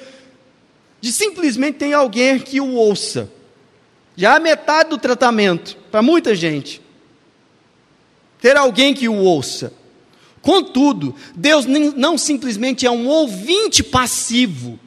de 1.02 1.12
simplesmente 1.12 1.75
ter 1.75 1.92
alguém 1.92 2.38
que 2.38 2.62
o 2.62 2.73
ouça. 2.76 3.30
Já 4.16 4.37
a 4.37 4.40
metade 4.40 4.88
do 4.88 4.97
tratamento, 4.97 5.76
para 5.90 6.00
muita 6.00 6.35
gente. 6.35 6.80
Ter 8.40 8.57
alguém 8.57 8.95
que 8.95 9.07
o 9.07 9.16
ouça. 9.16 9.71
Contudo, 10.40 11.14
Deus 11.37 11.66
não 11.66 12.16
simplesmente 12.16 12.87
é 12.87 12.90
um 12.90 13.07
ouvinte 13.07 13.83
passivo, 13.83 14.80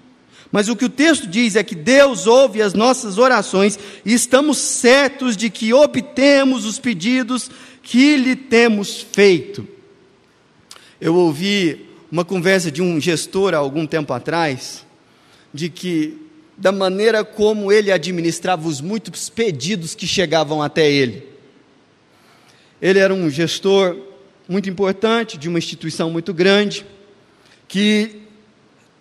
mas 0.53 0.69
o 0.69 0.75
que 0.75 0.86
o 0.86 0.89
texto 0.89 1.25
diz 1.25 1.55
é 1.55 1.63
que 1.63 1.74
Deus 1.74 2.27
ouve 2.27 2.62
as 2.62 2.75
nossas 2.75 3.17
orações 3.17 3.79
e 4.05 4.13
estamos 4.13 4.60
certos 4.60 5.36
de 5.36 5.50
que 5.50 5.74
obtemos 5.74 6.63
os 6.63 6.77
pedidos 6.77 7.50
que 7.81 8.15
lhe 8.15 8.36
temos 8.36 9.03
feito. 9.12 9.67
Eu 11.01 11.15
ouvi 11.15 11.88
uma 12.12 12.24
conversa 12.24 12.69
de 12.69 12.83
um 12.83 13.01
gestor 13.01 13.55
há 13.55 13.57
algum 13.57 13.88
tempo 13.88 14.13
atrás, 14.13 14.86
de 15.51 15.69
que, 15.69 16.22
da 16.55 16.72
maneira 16.72 17.24
como 17.25 17.72
ele 17.72 17.91
administrava 17.91 18.67
os 18.67 18.79
muitos 18.79 19.31
pedidos 19.31 19.95
que 19.95 20.05
chegavam 20.05 20.62
até 20.62 20.88
ele. 20.88 21.27
Ele 22.79 23.00
era 23.00 23.12
um 23.12 23.27
gestor 23.27 23.98
muito 24.48 24.69
importante, 24.69 25.36
de 25.36 25.50
uma 25.50 25.57
instituição 25.57 26.12
muito 26.12 26.31
grande, 26.31 26.86
que 27.67 28.22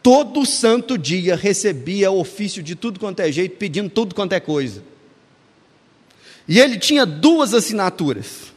todo 0.03 0.45
santo 0.45 0.99
dia 0.99 1.37
recebia 1.37 2.11
ofício 2.11 2.63
de 2.63 2.75
tudo 2.75 2.99
quanto 2.99 3.21
é 3.21 3.31
jeito, 3.31 3.57
pedindo 3.57 3.89
tudo 3.89 4.15
quanto 4.15 4.33
é 4.33 4.41
coisa. 4.41 4.83
E 6.49 6.59
ele 6.59 6.79
tinha 6.79 7.07
duas 7.07 7.55
assinaturas. 7.55 8.53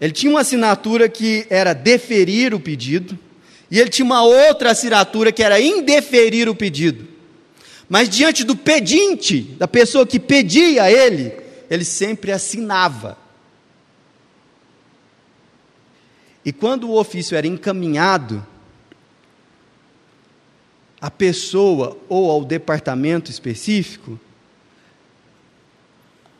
Ele 0.00 0.12
tinha 0.12 0.30
uma 0.30 0.40
assinatura 0.40 1.08
que 1.08 1.46
era 1.50 1.72
deferir 1.72 2.54
o 2.54 2.60
pedido, 2.60 3.18
e 3.70 3.80
ele 3.80 3.90
tinha 3.90 4.04
uma 4.04 4.22
outra 4.22 4.70
assinatura 4.70 5.32
que 5.32 5.42
era 5.42 5.60
indeferir 5.60 6.48
o 6.48 6.54
pedido. 6.54 7.08
Mas 7.88 8.08
diante 8.08 8.44
do 8.44 8.56
pedinte, 8.56 9.42
da 9.58 9.66
pessoa 9.66 10.06
que 10.06 10.20
pedia 10.20 10.84
a 10.84 10.92
ele, 10.92 11.32
ele 11.68 11.84
sempre 11.84 12.30
assinava. 12.30 13.18
E 16.44 16.52
quando 16.52 16.88
o 16.88 16.98
ofício 16.98 17.36
era 17.36 17.46
encaminhado, 17.46 18.46
a 21.00 21.10
pessoa 21.10 21.96
ou 22.08 22.30
ao 22.30 22.44
departamento 22.44 23.30
específico, 23.30 24.18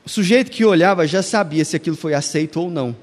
o 0.05 0.09
sujeito 0.09 0.51
que 0.51 0.65
olhava 0.65 1.07
já 1.07 1.23
sabia 1.23 1.65
se 1.65 1.77
aquilo 1.77 1.97
foi 1.97 2.15
aceito 2.15 2.61
ou 2.61 2.71
não. 2.71 2.97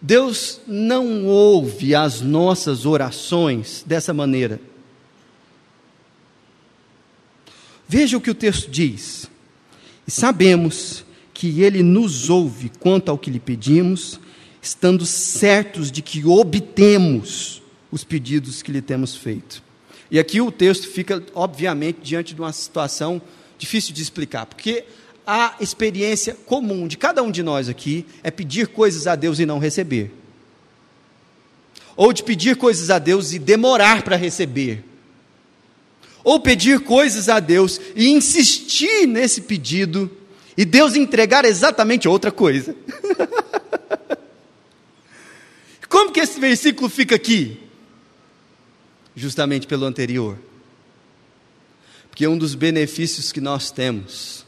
Deus 0.00 0.60
não 0.66 1.26
ouve 1.26 1.94
as 1.94 2.20
nossas 2.20 2.84
orações 2.84 3.84
dessa 3.86 4.12
maneira. 4.12 4.60
Veja 7.86 8.16
o 8.16 8.20
que 8.20 8.30
o 8.30 8.34
texto 8.34 8.68
diz. 8.68 9.30
E 10.06 10.10
sabemos 10.10 11.04
que 11.32 11.62
Ele 11.62 11.84
nos 11.84 12.28
ouve 12.30 12.68
quanto 12.80 13.10
ao 13.10 13.18
que 13.18 13.30
lhe 13.30 13.38
pedimos, 13.38 14.18
estando 14.60 15.06
certos 15.06 15.92
de 15.92 16.02
que 16.02 16.24
obtemos 16.24 17.61
os 17.92 18.02
pedidos 18.02 18.62
que 18.62 18.72
lhe 18.72 18.82
temos 18.82 19.14
feito. 19.14 19.62
E 20.10 20.18
aqui 20.18 20.40
o 20.40 20.50
texto 20.50 20.88
fica, 20.88 21.22
obviamente, 21.34 22.00
diante 22.02 22.34
de 22.34 22.40
uma 22.40 22.52
situação 22.52 23.20
difícil 23.58 23.94
de 23.94 24.02
explicar, 24.02 24.46
porque 24.46 24.84
a 25.26 25.54
experiência 25.60 26.36
comum 26.46 26.88
de 26.88 26.96
cada 26.96 27.22
um 27.22 27.30
de 27.30 27.42
nós 27.42 27.68
aqui 27.68 28.06
é 28.22 28.30
pedir 28.30 28.68
coisas 28.68 29.06
a 29.06 29.14
Deus 29.14 29.38
e 29.38 29.44
não 29.46 29.58
receber. 29.58 30.10
Ou 31.96 32.12
de 32.12 32.24
pedir 32.24 32.56
coisas 32.56 32.90
a 32.90 32.98
Deus 32.98 33.32
e 33.32 33.38
demorar 33.38 34.02
para 34.02 34.16
receber. 34.16 34.82
Ou 36.24 36.40
pedir 36.40 36.80
coisas 36.80 37.28
a 37.28 37.38
Deus 37.38 37.80
e 37.94 38.08
insistir 38.08 39.06
nesse 39.06 39.42
pedido 39.42 40.10
e 40.56 40.64
Deus 40.64 40.96
entregar 40.96 41.44
exatamente 41.44 42.08
outra 42.08 42.32
coisa. 42.32 42.74
Como 45.88 46.10
que 46.10 46.20
esse 46.20 46.40
versículo 46.40 46.88
fica 46.88 47.14
aqui? 47.14 47.61
Justamente 49.14 49.66
pelo 49.66 49.84
anterior. 49.84 50.38
Porque 52.08 52.26
um 52.26 52.36
dos 52.36 52.54
benefícios 52.54 53.32
que 53.32 53.40
nós 53.40 53.70
temos 53.70 54.44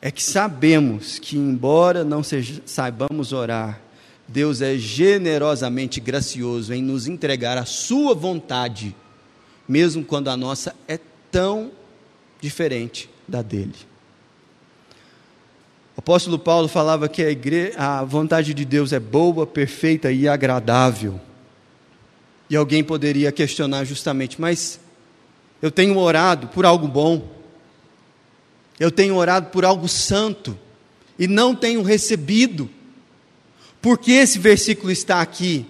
é 0.00 0.10
que 0.10 0.22
sabemos 0.22 1.18
que, 1.18 1.36
embora 1.36 2.04
não 2.04 2.22
seja, 2.22 2.62
saibamos 2.64 3.32
orar, 3.32 3.80
Deus 4.28 4.60
é 4.60 4.76
generosamente 4.76 6.00
gracioso 6.00 6.72
em 6.72 6.82
nos 6.82 7.06
entregar 7.06 7.58
a 7.58 7.64
Sua 7.64 8.14
vontade, 8.14 8.94
mesmo 9.68 10.04
quando 10.04 10.28
a 10.28 10.36
nossa 10.36 10.74
é 10.86 10.98
tão 11.30 11.72
diferente 12.40 13.08
da 13.26 13.42
dele. 13.42 13.74
O 15.96 16.00
apóstolo 16.00 16.38
Paulo 16.38 16.68
falava 16.68 17.08
que 17.08 17.22
a, 17.76 18.00
a 18.00 18.04
vontade 18.04 18.52
de 18.52 18.64
Deus 18.64 18.92
é 18.92 19.00
boa, 19.00 19.46
perfeita 19.46 20.12
e 20.12 20.28
agradável. 20.28 21.20
E 22.48 22.56
alguém 22.56 22.84
poderia 22.84 23.32
questionar 23.32 23.84
justamente, 23.84 24.40
mas 24.40 24.78
eu 25.60 25.70
tenho 25.70 25.96
orado 25.98 26.48
por 26.48 26.64
algo 26.64 26.86
bom, 26.86 27.28
eu 28.78 28.90
tenho 28.90 29.16
orado 29.16 29.50
por 29.50 29.64
algo 29.64 29.88
santo 29.88 30.56
e 31.18 31.26
não 31.26 31.54
tenho 31.54 31.82
recebido. 31.82 32.68
Por 33.80 33.98
que 33.98 34.12
esse 34.12 34.38
versículo 34.38 34.90
está 34.90 35.20
aqui? 35.20 35.66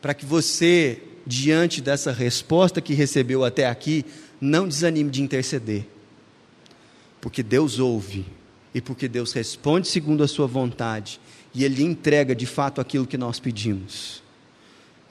Para 0.00 0.14
que 0.14 0.24
você, 0.24 1.02
diante 1.26 1.80
dessa 1.80 2.12
resposta 2.12 2.80
que 2.80 2.94
recebeu 2.94 3.44
até 3.44 3.66
aqui, 3.66 4.04
não 4.40 4.68
desanime 4.68 5.10
de 5.10 5.22
interceder. 5.22 5.86
Porque 7.20 7.42
Deus 7.42 7.78
ouve 7.78 8.24
e 8.74 8.80
porque 8.80 9.08
Deus 9.08 9.32
responde 9.32 9.88
segundo 9.88 10.22
a 10.22 10.28
sua 10.28 10.46
vontade 10.46 11.20
e 11.54 11.64
Ele 11.64 11.82
entrega 11.82 12.34
de 12.34 12.46
fato 12.46 12.80
aquilo 12.80 13.06
que 13.06 13.18
nós 13.18 13.40
pedimos. 13.40 14.22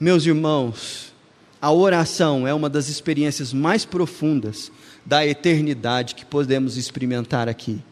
Meus 0.00 0.24
irmãos, 0.24 1.12
a 1.60 1.70
oração 1.70 2.48
é 2.48 2.54
uma 2.54 2.70
das 2.70 2.88
experiências 2.88 3.52
mais 3.52 3.84
profundas 3.84 4.72
da 5.04 5.26
eternidade 5.26 6.14
que 6.14 6.24
podemos 6.24 6.78
experimentar 6.78 7.50
aqui. 7.50 7.82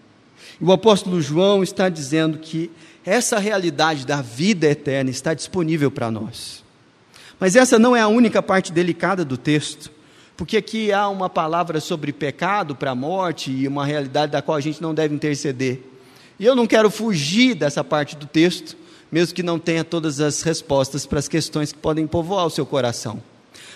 O 0.58 0.72
apóstolo 0.72 1.20
João 1.20 1.62
está 1.62 1.90
dizendo 1.90 2.38
que 2.38 2.70
essa 3.04 3.38
realidade 3.38 4.06
da 4.06 4.22
vida 4.22 4.66
eterna 4.66 5.10
está 5.10 5.34
disponível 5.34 5.90
para 5.90 6.10
nós. 6.10 6.64
Mas 7.38 7.54
essa 7.54 7.78
não 7.78 7.94
é 7.94 8.00
a 8.00 8.08
única 8.08 8.42
parte 8.42 8.72
delicada 8.72 9.22
do 9.22 9.36
texto, 9.36 9.90
porque 10.34 10.56
aqui 10.56 10.90
há 10.90 11.10
uma 11.10 11.28
palavra 11.28 11.78
sobre 11.78 12.10
pecado 12.10 12.74
para 12.74 12.92
a 12.92 12.94
morte 12.94 13.50
e 13.50 13.68
uma 13.68 13.84
realidade 13.84 14.32
da 14.32 14.40
qual 14.40 14.56
a 14.56 14.62
gente 14.62 14.80
não 14.80 14.94
deve 14.94 15.14
interceder. 15.14 15.82
E 16.40 16.46
eu 16.46 16.56
não 16.56 16.66
quero 16.66 16.88
fugir 16.88 17.54
dessa 17.54 17.84
parte 17.84 18.16
do 18.16 18.24
texto, 18.24 18.78
mesmo 19.10 19.34
que 19.34 19.42
não 19.42 19.58
tenha 19.58 19.84
todas 19.84 20.20
as 20.20 20.42
respostas 20.42 21.06
para 21.06 21.18
as 21.18 21.28
questões 21.28 21.72
que 21.72 21.78
podem 21.78 22.06
povoar 22.06 22.46
o 22.46 22.50
seu 22.50 22.66
coração. 22.66 23.22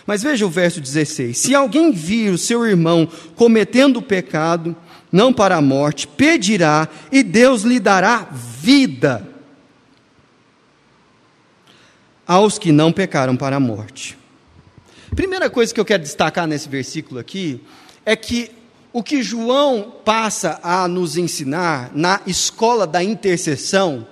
Mas 0.07 0.23
veja 0.23 0.47
o 0.47 0.51
verso 0.51 0.81
16: 0.81 1.37
Se 1.38 1.55
alguém 1.55 1.92
vir 1.92 2.33
o 2.33 2.38
seu 2.38 2.66
irmão 2.66 3.09
cometendo 3.37 4.03
pecado, 4.03 4.77
não 5.11 5.33
para 5.33 5.57
a 5.57 5.62
morte, 5.62 6.07
pedirá 6.07 6.88
e 7.11 7.23
Deus 7.23 7.62
lhe 7.62 7.79
dará 7.79 8.29
vida 8.33 9.29
aos 12.27 12.59
que 12.59 12.73
não 12.73 12.92
pecaram 12.92 13.37
para 13.37 13.57
a 13.57 13.61
morte. 13.61 14.18
Primeira 15.14 15.51
coisa 15.51 15.75
que 15.75 15.79
eu 15.79 15.85
quero 15.85 16.03
destacar 16.03 16.47
nesse 16.47 16.68
versículo 16.68 17.21
aqui 17.21 17.61
é 18.05 18.16
que 18.16 18.51
o 18.92 19.03
que 19.03 19.23
João 19.23 19.92
passa 20.05 20.59
a 20.62 20.88
nos 20.88 21.16
ensinar 21.16 21.90
na 21.95 22.21
escola 22.27 22.87
da 22.87 23.03
intercessão 23.03 24.07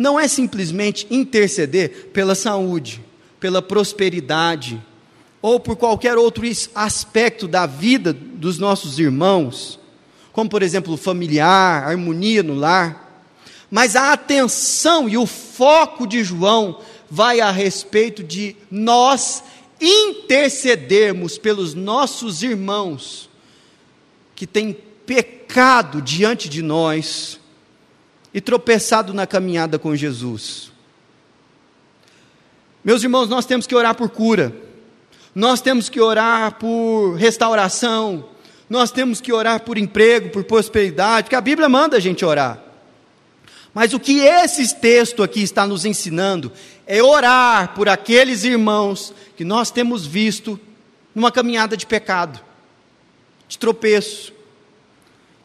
não 0.00 0.18
é 0.18 0.26
simplesmente 0.26 1.06
interceder 1.10 2.08
pela 2.10 2.34
saúde, 2.34 3.04
pela 3.38 3.60
prosperidade, 3.60 4.82
ou 5.42 5.60
por 5.60 5.76
qualquer 5.76 6.16
outro 6.16 6.42
aspecto 6.74 7.46
da 7.46 7.66
vida 7.66 8.10
dos 8.10 8.58
nossos 8.58 8.98
irmãos, 8.98 9.78
como 10.32 10.48
por 10.48 10.62
exemplo 10.62 10.96
familiar, 10.96 11.86
harmonia 11.86 12.42
no 12.42 12.54
lar, 12.54 13.26
mas 13.70 13.94
a 13.94 14.14
atenção 14.14 15.06
e 15.06 15.18
o 15.18 15.26
foco 15.26 16.06
de 16.06 16.24
João 16.24 16.80
vai 17.10 17.42
a 17.42 17.50
respeito 17.50 18.24
de 18.24 18.56
nós 18.70 19.44
intercedermos 19.78 21.36
pelos 21.36 21.74
nossos 21.74 22.42
irmãos 22.42 23.28
que 24.34 24.46
têm 24.46 24.74
pecado 25.04 26.00
diante 26.00 26.48
de 26.48 26.62
nós 26.62 27.39
e 28.32 28.40
tropeçado 28.40 29.12
na 29.12 29.26
caminhada 29.26 29.78
com 29.78 29.94
Jesus. 29.94 30.70
Meus 32.84 33.02
irmãos, 33.02 33.28
nós 33.28 33.44
temos 33.44 33.66
que 33.66 33.74
orar 33.74 33.94
por 33.94 34.10
cura. 34.10 34.52
nós 35.34 35.60
temos 35.60 35.88
que 35.88 36.00
orar 36.00 36.58
por 36.58 37.14
restauração, 37.14 38.28
nós 38.68 38.90
temos 38.90 39.20
que 39.20 39.32
orar 39.32 39.60
por 39.60 39.78
emprego, 39.78 40.30
por 40.30 40.42
prosperidade, 40.42 41.24
porque 41.24 41.36
a 41.36 41.40
Bíblia 41.40 41.68
manda 41.68 41.96
a 41.96 42.00
gente 42.00 42.24
orar. 42.24 42.60
Mas 43.72 43.92
o 43.92 44.00
que 44.00 44.20
esse 44.20 44.74
texto 44.76 45.22
aqui 45.22 45.42
está 45.42 45.66
nos 45.66 45.84
ensinando 45.84 46.52
é 46.86 47.02
orar 47.02 47.74
por 47.74 47.88
aqueles 47.88 48.42
irmãos 48.42 49.14
que 49.36 49.44
nós 49.44 49.70
temos 49.70 50.04
visto 50.04 50.58
numa 51.14 51.30
caminhada 51.30 51.76
de 51.76 51.86
pecado, 51.86 52.40
de 53.46 53.58
tropeço, 53.58 54.32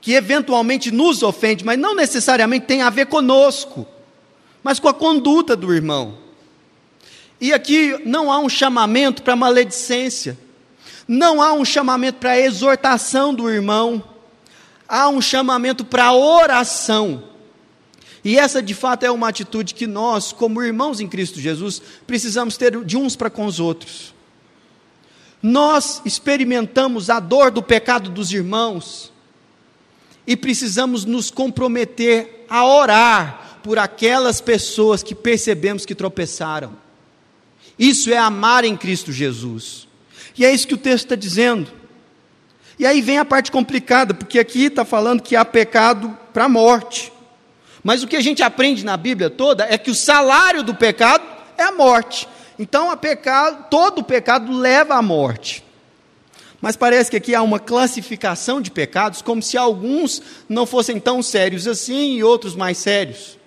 que 0.06 0.14
eventualmente 0.14 0.92
nos 0.92 1.24
ofende, 1.24 1.66
mas 1.66 1.80
não 1.80 1.96
necessariamente 1.96 2.68
tem 2.68 2.84
a 2.84 2.92
ver 2.92 3.08
conosco, 3.08 3.88
mas 4.62 4.80
com 4.80 4.88
a 4.88 4.94
conduta 4.94 5.56
do 5.56 5.74
irmão. 5.74 6.20
E 7.42 7.52
aqui 7.52 8.00
não 8.06 8.32
há 8.32 8.38
um 8.38 8.48
chamamento 8.48 9.24
para 9.24 9.36
maledicência, 9.36 10.38
não 11.08 11.42
há 11.42 11.54
um 11.54 11.66
chamamento 11.66 12.20
para 12.20 12.40
exortação 12.40 13.34
do 13.34 13.50
irmão, 13.50 14.04
há 14.88 15.10
um 15.10 15.20
chamamento 15.20 15.84
para 15.84 16.14
oração. 16.14 17.24
E 18.24 18.38
essa 18.38 18.62
de 18.62 18.76
fato 18.76 19.08
é 19.08 19.10
uma 19.10 19.30
atitude 19.30 19.74
que 19.74 19.88
nós, 19.88 20.32
como 20.32 20.62
irmãos 20.62 21.00
em 21.00 21.08
Cristo 21.08 21.42
Jesus, 21.42 21.82
precisamos 22.06 22.58
ter 22.58 22.80
de 22.86 22.96
uns 22.96 23.16
para 23.16 23.32
com 23.32 23.48
os 23.48 23.60
outros. 23.60 24.14
Nós 25.42 26.00
experimentamos 26.06 27.10
a 27.10 27.20
dor 27.20 27.50
do 27.50 27.64
pecado 27.64 28.12
dos 28.12 28.32
irmãos 28.32 29.15
e 30.28 30.36
precisamos 30.36 31.06
nos 31.06 31.30
comprometer 31.30 32.46
a 32.50 32.66
orar 32.66 33.60
por 33.64 33.80
aquelas 33.80 34.42
pessoas 34.42 35.02
que 35.02 35.16
percebemos 35.16 35.86
que 35.86 35.96
tropeçaram. 35.96 36.74
Isso 37.78 38.12
é 38.12 38.18
amar 38.18 38.64
em 38.64 38.78
Cristo 38.78 39.12
Jesus. 39.12 39.88
E 40.38 40.46
é 40.46 40.54
isso 40.54 40.68
que 40.68 40.74
o 40.74 40.78
texto 40.78 41.06
está 41.06 41.16
dizendo. 41.16 41.72
E 42.78 42.86
aí 42.86 43.02
vem 43.02 43.18
a 43.18 43.26
parte 43.26 43.52
complicada, 43.52 44.14
porque 44.14 44.38
aqui 44.38 44.66
está 44.66 44.86
falando 44.86 45.22
que 45.22 45.36
há 45.36 45.44
pecado 45.44 46.16
para 46.34 46.46
a 46.46 46.50
morte. 46.50 47.12
Mas 47.84 48.04
o 48.04 48.08
que 48.08 48.16
a 48.16 48.22
gente 48.22 48.44
aprende 48.44 48.86
na 48.86 48.98
Bíblia 48.98 49.30
toda 49.30 49.66
é 49.70 49.78
que 49.78 49.92
o 49.92 49.96
salário 49.96 50.64
do 50.64 50.76
pecado 50.76 51.24
é 51.58 51.64
a 51.64 51.72
morte. 51.72 52.28
Então, 52.58 52.96
pecado, 52.98 53.66
todo 53.70 54.04
pecado 54.04 54.52
leva 54.52 54.96
à 54.96 55.02
morte. 55.02 55.65
Mas 56.66 56.76
parece 56.76 57.12
que 57.12 57.18
aqui 57.18 57.36
há 57.36 57.44
uma 57.44 57.60
classificação 57.60 58.60
de 58.60 58.72
pecados, 58.72 59.22
como 59.22 59.40
se 59.40 59.56
alguns 59.56 60.20
não 60.50 60.66
fossem 60.66 61.00
tão 61.00 61.22
sérios 61.22 61.68
assim 61.68 62.16
e 62.16 62.24
outros 62.24 62.56
mais 62.56 62.80
sérios. 62.80 63.38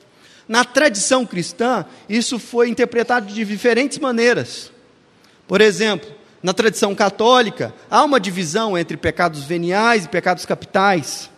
Na 0.47 0.65
tradição 0.65 1.27
cristã, 1.27 1.85
isso 2.09 2.39
foi 2.39 2.69
interpretado 2.69 3.27
de 3.27 3.45
diferentes 3.45 3.99
maneiras. 3.99 4.71
Por 5.49 5.61
exemplo, 5.61 6.09
na 6.41 6.55
tradição 6.55 6.95
católica, 6.95 7.75
há 7.91 8.05
uma 8.05 8.21
divisão 8.21 8.79
entre 8.79 8.97
pecados 8.97 9.43
veniais 9.43 10.05
e 10.05 10.09
pecados 10.09 10.47
capitais. 10.47 11.29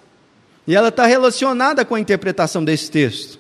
E 0.67 0.77
ela 0.77 0.89
está 0.89 1.07
relacionada 1.07 1.83
com 1.83 1.95
a 1.95 2.01
interpretação 2.01 2.63
desse 2.63 2.91
texto. 2.91 3.40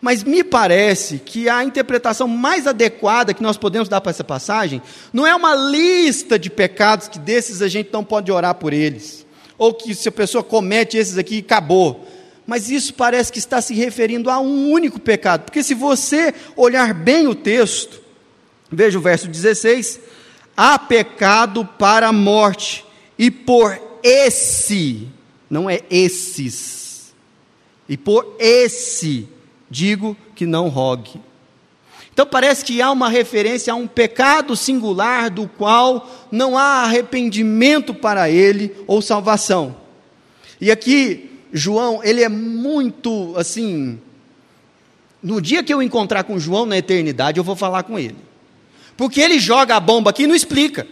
Mas 0.00 0.24
me 0.24 0.42
parece 0.42 1.18
que 1.18 1.48
a 1.48 1.62
interpretação 1.62 2.26
mais 2.26 2.66
adequada 2.66 3.34
que 3.34 3.42
nós 3.42 3.58
podemos 3.58 3.88
dar 3.88 4.00
para 4.00 4.10
essa 4.10 4.24
passagem 4.24 4.80
não 5.12 5.26
é 5.26 5.34
uma 5.34 5.54
lista 5.54 6.38
de 6.38 6.48
pecados 6.48 7.06
que 7.06 7.18
desses 7.18 7.60
a 7.60 7.68
gente 7.68 7.90
não 7.92 8.02
pode 8.02 8.32
orar 8.32 8.54
por 8.54 8.72
eles, 8.72 9.26
ou 9.58 9.74
que 9.74 9.94
se 9.94 10.08
a 10.08 10.12
pessoa 10.12 10.42
comete 10.42 10.96
esses 10.96 11.18
aqui 11.18 11.40
acabou. 11.40 12.06
Mas 12.46 12.70
isso 12.70 12.94
parece 12.94 13.30
que 13.30 13.38
está 13.38 13.60
se 13.60 13.74
referindo 13.74 14.30
a 14.30 14.40
um 14.40 14.70
único 14.70 14.98
pecado, 14.98 15.42
porque 15.42 15.62
se 15.62 15.74
você 15.74 16.34
olhar 16.56 16.94
bem 16.94 17.28
o 17.28 17.34
texto, 17.34 18.00
veja 18.72 18.98
o 18.98 19.02
verso 19.02 19.28
16: 19.28 20.00
há 20.56 20.78
pecado 20.78 21.64
para 21.78 22.08
a 22.08 22.12
morte, 22.12 22.86
e 23.18 23.30
por 23.30 23.78
esse, 24.02 25.08
não 25.48 25.68
é 25.68 25.82
esses, 25.90 27.12
e 27.86 27.98
por 27.98 28.34
esse 28.38 29.28
digo 29.70 30.16
que 30.34 30.44
não 30.44 30.68
rogue. 30.68 31.20
Então 32.12 32.26
parece 32.26 32.64
que 32.64 32.82
há 32.82 32.90
uma 32.90 33.08
referência 33.08 33.72
a 33.72 33.76
um 33.76 33.86
pecado 33.86 34.56
singular 34.56 35.30
do 35.30 35.48
qual 35.48 36.10
não 36.30 36.58
há 36.58 36.82
arrependimento 36.82 37.94
para 37.94 38.28
ele 38.28 38.74
ou 38.86 39.00
salvação. 39.00 39.76
E 40.60 40.70
aqui 40.70 41.30
João, 41.52 42.02
ele 42.02 42.22
é 42.22 42.28
muito 42.28 43.34
assim. 43.36 44.00
No 45.22 45.40
dia 45.40 45.62
que 45.62 45.72
eu 45.72 45.82
encontrar 45.82 46.24
com 46.24 46.38
João 46.38 46.66
na 46.66 46.78
eternidade, 46.78 47.38
eu 47.38 47.44
vou 47.44 47.56
falar 47.56 47.82
com 47.82 47.98
ele. 47.98 48.16
Porque 48.96 49.20
ele 49.20 49.38
joga 49.38 49.76
a 49.76 49.80
bomba 49.80 50.10
aqui 50.10 50.24
e 50.24 50.26
não 50.26 50.34
explica. 50.34 50.86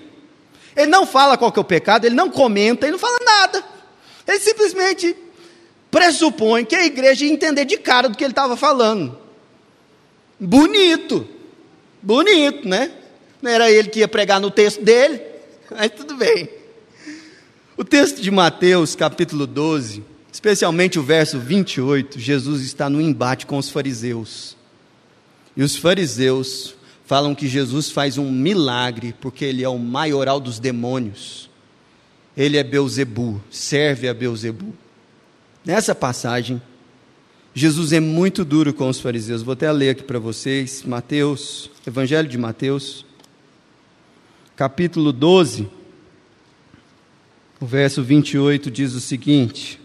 Ele 0.75 0.91
não 0.91 1.07
fala 1.07 1.37
qual 1.37 1.51
que 1.51 1.59
é 1.59 1.63
o 1.63 1.65
pecado, 1.65 2.05
ele 2.05 2.15
não 2.15 2.31
comenta, 2.31 2.87
ele 2.87 2.93
não 2.93 2.99
fala 2.99 3.19
nada. 3.25 3.65
Ele 4.27 4.39
simplesmente 4.39 5.17
pressupõe 5.91 6.65
que 6.65 6.75
a 6.75 6.85
igreja 6.85 7.25
ia 7.25 7.33
entender 7.33 7.65
de 7.65 7.77
cara 7.79 8.09
do 8.09 8.17
que 8.17 8.25
ele 8.25 8.33
estava 8.33 8.57
falando. 8.57 9.19
Bonito. 10.39 11.27
Bonito, 12.03 12.69
né? 12.69 12.93
Não 13.43 13.51
era 13.51 13.71
ele 13.71 13.89
que 13.89 14.01
ia 14.01 14.09
pregar 14.09 14.41
no 14.41 14.51
texto 14.51 14.83
dele, 14.83 15.21
mas 15.71 15.91
tudo 15.91 16.17
bem. 16.17 16.49
O 17.77 17.85
texto 17.85 18.21
de 18.21 18.31
Mateus, 18.31 18.95
capítulo 18.97 19.47
12, 19.47 20.03
especialmente 20.33 20.99
o 20.99 21.03
verso 21.03 21.39
28, 21.39 22.19
Jesus 22.19 22.63
está 22.63 22.91
no 22.91 23.01
embate 23.01 23.47
com 23.47 23.57
os 23.57 23.71
fariseus. 23.71 24.57
E 25.57 25.63
os 25.63 25.77
fariseus 25.77 26.75
falam 27.05 27.35
que 27.35 27.49
Jesus 27.49 27.91
faz 27.91 28.19
um 28.19 28.31
milagre 28.31 29.15
porque 29.21 29.45
ele 29.45 29.65
é 29.65 29.69
o 29.69 29.79
maioral 29.79 30.39
dos 30.39 30.59
demônios. 30.59 31.49
Ele 32.37 32.57
é 32.57 32.63
Beuzebu, 32.63 33.43
serve 33.51 34.09
a 34.09 34.15
Beuzebu. 34.15 34.73
Nessa 35.65 35.95
passagem, 35.95 36.61
Jesus 37.55 37.93
é 37.93 38.01
muito 38.01 38.45
duro 38.45 38.73
com 38.73 38.89
os 38.89 39.01
fariseus. 39.01 39.43
Vou 39.43 39.53
até 39.53 39.71
ler 39.73 39.91
aqui 39.91 40.03
para 40.03 40.19
vocês, 40.19 40.83
Mateus, 40.85 41.71
Evangelho 41.87 42.29
de 42.29 42.39
Mateus, 42.39 43.05
capítulo 44.57 45.13
12, 45.13 45.69
o 47.61 47.67
verso 47.67 48.03
28 48.03 48.71
diz 48.71 48.95
o 48.95 49.01
seguinte: 49.01 49.81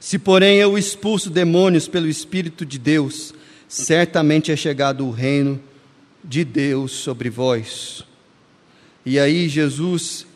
se, 0.00 0.18
porém, 0.18 0.58
eu 0.58 0.76
expulso 0.76 1.30
demônios 1.30 1.88
pelo 1.88 2.08
Espírito 2.08 2.66
de 2.66 2.78
Deus, 2.78 3.32
certamente 3.66 4.52
é 4.52 4.56
chegado 4.56 5.06
o 5.06 5.10
reino 5.10 5.58
de 6.22 6.44
Deus 6.44 6.92
sobre 6.92 7.30
vós. 7.30 8.04
E 9.04 9.18
aí 9.18 9.48
Jesus 9.48 10.26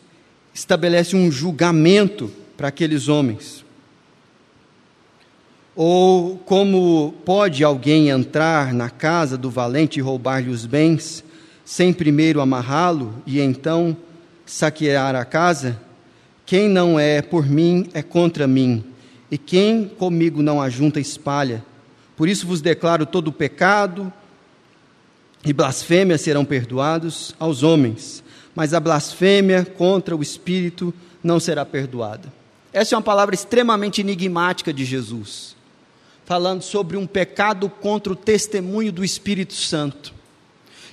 estabelece 0.53 1.15
um 1.15 1.31
julgamento 1.31 2.31
para 2.57 2.67
aqueles 2.69 3.07
homens. 3.07 3.63
Ou 5.81 6.35
como 6.39 7.13
pode 7.23 7.63
alguém 7.63 8.09
entrar 8.09 8.73
na 8.73 8.89
casa 8.89 9.37
do 9.37 9.49
valente 9.49 9.97
e 9.97 10.01
roubar-lhe 10.01 10.49
os 10.49 10.65
bens, 10.65 11.23
sem 11.63 11.93
primeiro 11.93 12.41
amarrá-lo 12.41 13.23
e 13.25 13.39
então 13.39 13.95
saquear 14.45 15.15
a 15.15 15.23
casa? 15.23 15.79
Quem 16.45 16.67
não 16.67 16.99
é 16.99 17.21
por 17.21 17.47
mim 17.47 17.89
é 17.93 18.01
contra 18.03 18.45
mim 18.45 18.83
e 19.31 19.37
quem 19.37 19.85
comigo 19.87 20.41
não 20.41 20.61
ajunta, 20.61 20.99
espalha. 20.99 21.63
Por 22.17 22.27
isso 22.27 22.45
vos 22.45 22.59
declaro: 22.59 23.05
todo 23.05 23.31
pecado 23.31 24.11
e 25.45 25.53
blasfêmia 25.53 26.17
serão 26.17 26.43
perdoados 26.43 27.33
aos 27.39 27.63
homens, 27.63 28.21
mas 28.53 28.73
a 28.73 28.81
blasfêmia 28.81 29.63
contra 29.63 30.13
o 30.13 30.21
Espírito 30.21 30.93
não 31.23 31.39
será 31.39 31.65
perdoada. 31.65 32.33
Essa 32.73 32.95
é 32.95 32.97
uma 32.97 33.01
palavra 33.01 33.33
extremamente 33.33 34.01
enigmática 34.01 34.73
de 34.73 34.83
Jesus, 34.83 35.55
falando 36.29 36.61
sobre 36.61 36.95
um 36.95 37.07
pecado 37.07 37.67
contra 37.67 38.13
o 38.13 38.15
testemunho 38.15 38.91
do 38.91 39.03
Espírito 39.03 39.55
Santo. 39.55 40.13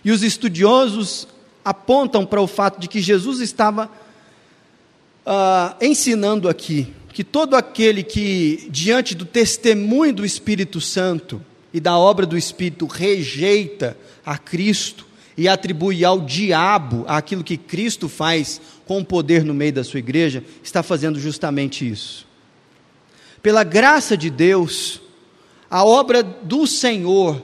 E 0.02 0.10
os 0.10 0.22
estudiosos 0.22 1.28
apontam 1.62 2.24
para 2.24 2.40
o 2.40 2.46
fato 2.46 2.80
de 2.80 2.88
que 2.88 3.02
Jesus 3.02 3.40
estava 3.40 3.90
uh, 5.26 5.76
ensinando 5.78 6.48
aqui 6.48 6.90
que 7.12 7.22
todo 7.22 7.54
aquele 7.54 8.02
que, 8.02 8.66
diante 8.70 9.14
do 9.14 9.26
testemunho 9.26 10.14
do 10.14 10.24
Espírito 10.24 10.80
Santo 10.80 11.42
e 11.70 11.80
da 11.80 11.98
obra 11.98 12.24
do 12.24 12.38
Espírito, 12.38 12.86
rejeita 12.86 13.94
a 14.24 14.38
Cristo 14.38 15.06
e 15.36 15.48
atribui 15.48 16.02
ao 16.02 16.22
diabo 16.22 17.04
aquilo 17.06 17.44
que 17.44 17.58
Cristo 17.58 18.08
faz 18.08 18.58
com 18.86 19.00
o 19.00 19.04
poder 19.04 19.44
no 19.44 19.52
meio 19.52 19.74
da 19.74 19.84
sua 19.84 19.98
igreja, 19.98 20.42
está 20.62 20.82
fazendo 20.82 21.20
justamente 21.20 21.86
isso. 21.86 22.26
Pela 23.42 23.64
graça 23.64 24.16
de 24.16 24.30
Deus, 24.30 25.02
a 25.70 25.84
obra 25.84 26.22
do 26.22 26.66
Senhor 26.66 27.42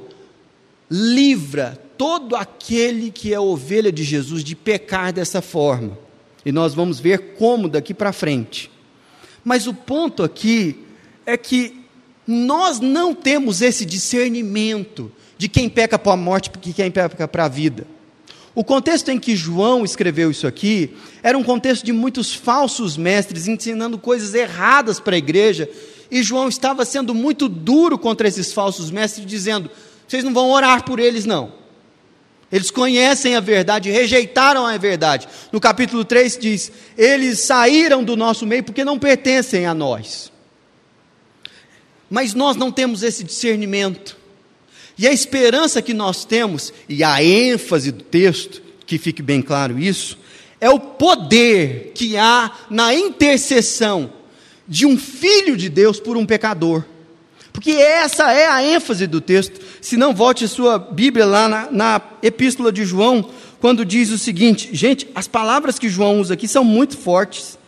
livra 0.90 1.80
todo 1.96 2.36
aquele 2.36 3.10
que 3.10 3.32
é 3.32 3.40
ovelha 3.40 3.92
de 3.92 4.04
Jesus 4.04 4.42
de 4.44 4.54
pecar 4.54 5.12
dessa 5.12 5.40
forma. 5.40 5.98
E 6.44 6.50
nós 6.50 6.74
vamos 6.74 6.98
ver 6.98 7.34
como 7.34 7.68
daqui 7.68 7.94
para 7.94 8.12
frente. 8.12 8.70
Mas 9.44 9.66
o 9.66 9.74
ponto 9.74 10.22
aqui 10.22 10.78
é 11.24 11.36
que 11.36 11.82
nós 12.26 12.80
não 12.80 13.14
temos 13.14 13.60
esse 13.62 13.84
discernimento 13.84 15.10
de 15.38 15.48
quem 15.48 15.68
peca 15.68 15.98
para 15.98 16.12
a 16.12 16.16
morte 16.16 16.50
e 16.64 16.72
quem 16.72 16.90
peca 16.90 17.26
para 17.26 17.44
a 17.44 17.48
vida. 17.48 17.86
O 18.54 18.62
contexto 18.62 19.08
em 19.08 19.18
que 19.18 19.34
João 19.34 19.84
escreveu 19.84 20.30
isso 20.30 20.46
aqui 20.46 20.94
era 21.22 21.38
um 21.38 21.42
contexto 21.42 21.84
de 21.84 21.92
muitos 21.92 22.34
falsos 22.34 22.96
mestres 22.96 23.48
ensinando 23.48 23.98
coisas 23.98 24.34
erradas 24.34 25.00
para 25.00 25.14
a 25.14 25.18
igreja, 25.18 25.68
e 26.12 26.22
João 26.22 26.46
estava 26.46 26.84
sendo 26.84 27.14
muito 27.14 27.48
duro 27.48 27.98
contra 27.98 28.28
esses 28.28 28.52
falsos 28.52 28.90
mestres, 28.90 29.24
dizendo: 29.24 29.70
vocês 30.06 30.22
não 30.22 30.34
vão 30.34 30.50
orar 30.50 30.84
por 30.84 31.00
eles, 31.00 31.24
não. 31.24 31.54
Eles 32.52 32.70
conhecem 32.70 33.34
a 33.34 33.40
verdade, 33.40 33.90
rejeitaram 33.90 34.66
a 34.66 34.76
verdade. 34.76 35.26
No 35.50 35.58
capítulo 35.58 36.04
3 36.04 36.36
diz: 36.36 36.70
Eles 36.98 37.40
saíram 37.40 38.04
do 38.04 38.14
nosso 38.14 38.46
meio 38.46 38.62
porque 38.62 38.84
não 38.84 38.98
pertencem 38.98 39.64
a 39.64 39.72
nós. 39.72 40.30
Mas 42.10 42.34
nós 42.34 42.56
não 42.56 42.70
temos 42.70 43.02
esse 43.02 43.24
discernimento. 43.24 44.18
E 44.98 45.08
a 45.08 45.12
esperança 45.14 45.80
que 45.80 45.94
nós 45.94 46.26
temos, 46.26 46.74
e 46.86 47.02
a 47.02 47.24
ênfase 47.24 47.90
do 47.90 48.04
texto, 48.04 48.60
que 48.84 48.98
fique 48.98 49.22
bem 49.22 49.40
claro 49.40 49.78
isso, 49.78 50.18
é 50.60 50.68
o 50.68 50.78
poder 50.78 51.92
que 51.94 52.18
há 52.18 52.52
na 52.68 52.94
intercessão 52.94 54.12
de 54.72 54.86
um 54.86 54.96
filho 54.96 55.54
de 55.54 55.68
Deus 55.68 56.00
por 56.00 56.16
um 56.16 56.24
pecador. 56.24 56.82
Porque 57.52 57.72
essa 57.72 58.32
é 58.32 58.48
a 58.48 58.64
ênfase 58.64 59.06
do 59.06 59.20
texto. 59.20 59.60
Se 59.82 59.98
não, 59.98 60.14
volte 60.14 60.48
sua 60.48 60.78
Bíblia 60.78 61.26
lá 61.26 61.46
na, 61.46 61.70
na 61.70 62.00
Epístola 62.22 62.72
de 62.72 62.82
João, 62.82 63.28
quando 63.60 63.84
diz 63.84 64.10
o 64.10 64.16
seguinte: 64.16 64.70
gente, 64.72 65.06
as 65.14 65.28
palavras 65.28 65.78
que 65.78 65.90
João 65.90 66.18
usa 66.18 66.32
aqui 66.32 66.48
são 66.48 66.64
muito 66.64 66.96
fortes. 66.96 67.58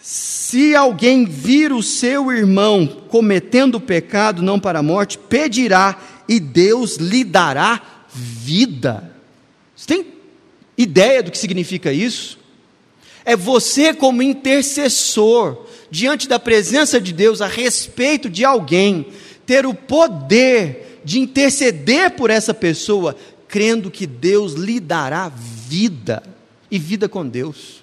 Se 0.00 0.74
alguém 0.74 1.24
vir 1.24 1.72
o 1.72 1.84
seu 1.84 2.32
irmão 2.32 2.88
cometendo 3.08 3.78
pecado 3.78 4.42
não 4.42 4.58
para 4.58 4.80
a 4.80 4.82
morte, 4.82 5.18
pedirá 5.18 5.96
e 6.28 6.40
Deus 6.40 6.96
lhe 6.96 7.22
dará 7.22 7.80
vida. 8.12 9.14
Você 9.76 9.86
tem 9.86 10.06
ideia 10.76 11.22
do 11.22 11.30
que 11.30 11.38
significa 11.38 11.92
isso? 11.92 12.39
É 13.24 13.36
você, 13.36 13.92
como 13.92 14.22
intercessor, 14.22 15.66
diante 15.90 16.28
da 16.28 16.38
presença 16.38 17.00
de 17.00 17.12
Deus 17.12 17.40
a 17.40 17.46
respeito 17.46 18.30
de 18.30 18.44
alguém, 18.44 19.06
ter 19.44 19.66
o 19.66 19.74
poder 19.74 21.00
de 21.04 21.18
interceder 21.18 22.12
por 22.12 22.30
essa 22.30 22.54
pessoa, 22.54 23.16
crendo 23.48 23.90
que 23.90 24.06
Deus 24.06 24.52
lhe 24.52 24.78
dará 24.78 25.28
vida 25.28 26.22
e 26.70 26.78
vida 26.78 27.08
com 27.08 27.26
Deus. 27.26 27.82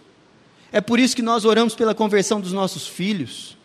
É 0.72 0.80
por 0.80 1.00
isso 1.00 1.16
que 1.16 1.22
nós 1.22 1.46
oramos 1.46 1.76
pela 1.76 1.96
conversão 1.96 2.40
dos 2.40 2.54
nossos 2.54 2.88
filhos. 2.88 3.58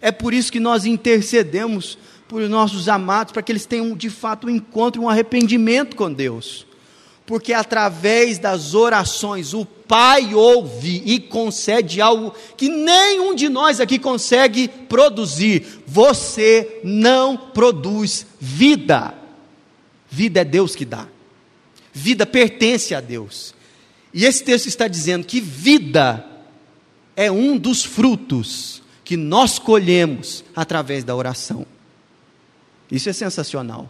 É 0.00 0.10
por 0.10 0.34
isso 0.34 0.52
que 0.52 0.60
nós 0.60 0.84
intercedemos 0.84 1.98
por 2.28 2.42
nossos 2.48 2.88
amados, 2.88 3.32
para 3.32 3.42
que 3.42 3.52
eles 3.52 3.66
tenham 3.66 3.96
de 3.96 4.10
fato 4.10 4.46
um 4.46 4.50
encontro, 4.50 5.02
um 5.02 5.08
arrependimento 5.08 5.94
com 5.96 6.12
Deus. 6.12 6.66
Porque 7.24 7.52
através 7.52 8.38
das 8.38 8.74
orações 8.74 9.54
o 9.54 9.64
Pai 9.88 10.34
ouve 10.34 11.02
e 11.04 11.20
concede 11.20 12.00
algo 12.00 12.34
que 12.56 12.68
nenhum 12.68 13.34
de 13.34 13.48
nós 13.48 13.80
aqui 13.80 13.98
consegue 13.98 14.68
produzir. 14.68 15.82
Você 15.86 16.80
não 16.82 17.36
produz 17.36 18.26
vida. 18.40 19.14
Vida 20.10 20.40
é 20.40 20.44
Deus 20.44 20.74
que 20.74 20.84
dá. 20.84 21.06
Vida 21.92 22.26
pertence 22.26 22.94
a 22.94 23.00
Deus. 23.00 23.54
E 24.12 24.24
esse 24.24 24.42
texto 24.42 24.66
está 24.66 24.88
dizendo 24.88 25.24
que 25.24 25.40
vida 25.40 26.26
é 27.14 27.30
um 27.30 27.56
dos 27.56 27.84
frutos 27.84 28.82
que 29.04 29.16
nós 29.16 29.58
colhemos 29.58 30.44
através 30.54 31.04
da 31.04 31.14
oração. 31.14 31.64
Isso 32.90 33.08
é 33.08 33.12
sensacional. 33.12 33.88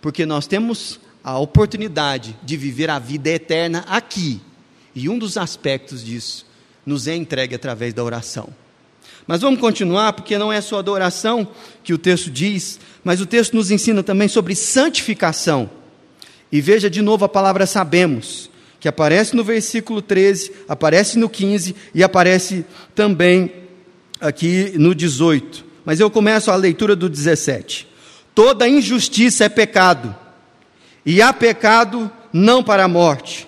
Porque 0.00 0.26
nós 0.26 0.48
temos 0.48 0.98
a 1.22 1.38
oportunidade 1.38 2.36
de 2.42 2.56
viver 2.56 2.90
a 2.90 2.98
vida 2.98 3.30
eterna 3.30 3.84
aqui 3.88 4.40
e 4.94 5.08
um 5.08 5.18
dos 5.18 5.36
aspectos 5.36 6.04
disso 6.04 6.46
nos 6.84 7.06
é 7.06 7.14
entregue 7.14 7.54
através 7.54 7.94
da 7.94 8.02
oração. 8.02 8.48
Mas 9.26 9.40
vamos 9.40 9.60
continuar, 9.60 10.12
porque 10.12 10.36
não 10.36 10.52
é 10.52 10.60
só 10.60 10.78
adoração 10.78 11.46
que 11.84 11.94
o 11.94 11.98
texto 11.98 12.30
diz, 12.30 12.78
mas 13.04 13.20
o 13.20 13.26
texto 13.26 13.54
nos 13.54 13.70
ensina 13.70 14.02
também 14.02 14.28
sobre 14.28 14.54
santificação. 14.54 15.70
E 16.50 16.60
veja 16.60 16.90
de 16.90 17.00
novo 17.00 17.24
a 17.24 17.28
palavra 17.28 17.66
sabemos, 17.66 18.50
que 18.80 18.88
aparece 18.88 19.36
no 19.36 19.44
versículo 19.44 20.02
13, 20.02 20.52
aparece 20.68 21.18
no 21.18 21.28
15 21.28 21.74
e 21.94 22.02
aparece 22.02 22.64
também 22.94 23.52
aqui 24.20 24.72
no 24.76 24.94
18. 24.94 25.64
Mas 25.84 26.00
eu 26.00 26.10
começo 26.10 26.50
a 26.50 26.56
leitura 26.56 26.96
do 26.96 27.08
17. 27.08 27.88
Toda 28.34 28.68
injustiça 28.68 29.44
é 29.44 29.48
pecado, 29.48 30.14
e 31.06 31.22
há 31.22 31.32
pecado 31.32 32.10
não 32.32 32.62
para 32.62 32.84
a 32.84 32.88
morte 32.88 33.46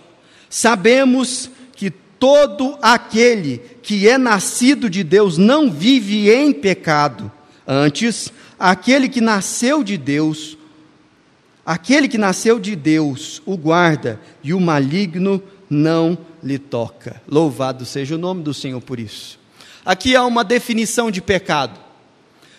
Sabemos 0.56 1.50
que 1.74 1.90
todo 1.90 2.78
aquele 2.80 3.58
que 3.82 4.08
é 4.08 4.16
nascido 4.16 4.88
de 4.88 5.02
Deus 5.02 5.36
não 5.36 5.68
vive 5.68 6.30
em 6.30 6.52
pecado. 6.52 7.28
Antes, 7.66 8.32
aquele 8.56 9.08
que 9.08 9.20
nasceu 9.20 9.82
de 9.82 9.98
Deus, 9.98 10.56
aquele 11.66 12.06
que 12.06 12.16
nasceu 12.16 12.60
de 12.60 12.76
Deus 12.76 13.42
o 13.44 13.56
guarda 13.56 14.20
e 14.44 14.54
o 14.54 14.60
maligno 14.60 15.42
não 15.68 16.16
lhe 16.40 16.56
toca. 16.56 17.20
Louvado 17.26 17.84
seja 17.84 18.14
o 18.14 18.18
nome 18.18 18.44
do 18.44 18.54
Senhor 18.54 18.80
por 18.80 19.00
isso. 19.00 19.40
Aqui 19.84 20.14
há 20.14 20.24
uma 20.24 20.44
definição 20.44 21.10
de 21.10 21.20
pecado. 21.20 21.80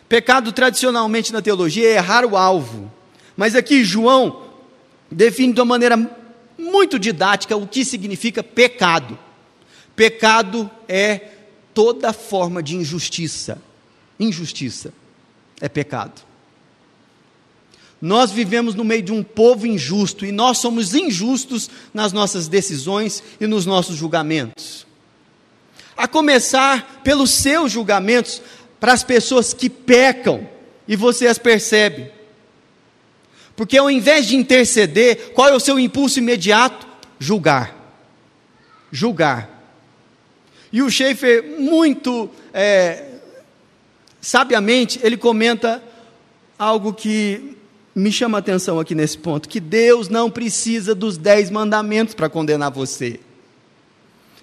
Pecado 0.09 0.51
tradicionalmente 0.51 1.31
na 1.31 1.41
teologia 1.41 1.87
é 1.87 1.95
errar 1.95 2.25
o 2.25 2.35
alvo. 2.35 2.91
Mas 3.37 3.55
aqui 3.55 3.85
João 3.85 4.41
define 5.09 5.53
de 5.53 5.61
uma 5.61 5.65
maneira 5.65 6.24
muito 6.57 6.97
didática 6.97 7.55
o 7.55 7.67
que 7.67 7.83
significa 7.83 8.43
pecado. 8.43 9.17
Pecado 9.95 10.69
é 10.87 11.29
toda 11.73 12.13
forma 12.13 12.61
de 12.63 12.75
injustiça. 12.75 13.61
Injustiça 14.19 14.93
é 15.59 15.67
pecado. 15.67 16.21
Nós 18.01 18.31
vivemos 18.31 18.75
no 18.75 18.83
meio 18.83 19.01
de 19.01 19.11
um 19.11 19.23
povo 19.23 19.65
injusto 19.65 20.25
e 20.25 20.31
nós 20.31 20.57
somos 20.57 20.93
injustos 20.93 21.69
nas 21.93 22.13
nossas 22.13 22.47
decisões 22.47 23.23
e 23.39 23.47
nos 23.47 23.65
nossos 23.65 23.95
julgamentos. 23.95 24.85
A 25.97 26.07
começar 26.07 27.01
pelos 27.03 27.31
seus 27.31 27.71
julgamentos 27.71 28.41
para 28.79 28.93
as 28.93 29.03
pessoas 29.03 29.53
que 29.53 29.69
pecam 29.69 30.47
e 30.87 30.95
você 30.95 31.27
as 31.27 31.37
percebe. 31.37 32.11
Porque 33.55 33.77
ao 33.77 33.89
invés 33.89 34.27
de 34.27 34.35
interceder, 34.35 35.31
qual 35.33 35.49
é 35.49 35.55
o 35.55 35.59
seu 35.59 35.79
impulso 35.79 36.19
imediato? 36.19 36.85
Julgar. 37.19 37.73
Julgar. 38.91 39.49
E 40.71 40.81
o 40.81 40.89
Schaefer, 40.89 41.57
muito 41.57 42.29
é, 42.53 43.05
sabiamente, 44.19 44.99
ele 45.01 45.15
comenta 45.15 45.81
algo 46.59 46.93
que 46.93 47.55
me 47.95 48.11
chama 48.11 48.37
a 48.37 48.39
atenção 48.39 48.79
aqui 48.79 48.93
nesse 48.93 49.17
ponto: 49.17 49.47
que 49.47 49.61
Deus 49.61 50.09
não 50.09 50.29
precisa 50.29 50.93
dos 50.93 51.17
dez 51.17 51.49
mandamentos 51.49 52.13
para 52.13 52.29
condenar 52.29 52.71
você. 52.71 53.19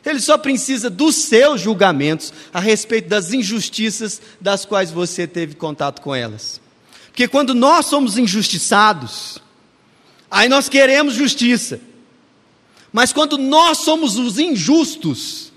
Ele 0.04 0.20
só 0.20 0.36
precisa 0.36 0.90
dos 0.90 1.14
seus 1.14 1.60
julgamentos 1.60 2.32
a 2.52 2.58
respeito 2.58 3.08
das 3.08 3.32
injustiças 3.32 4.20
das 4.40 4.64
quais 4.64 4.90
você 4.90 5.26
teve 5.26 5.54
contato 5.54 6.00
com 6.00 6.14
elas. 6.14 6.60
Porque 7.12 7.28
quando 7.28 7.54
nós 7.54 7.86
somos 7.86 8.16
injustiçados, 8.16 9.38
aí 10.30 10.48
nós 10.48 10.66
queremos 10.66 11.12
justiça. 11.12 11.78
Mas 12.90 13.12
quando 13.12 13.36
nós 13.36 13.78
somos 13.78 14.16
os 14.16 14.38
injustos, 14.38 15.52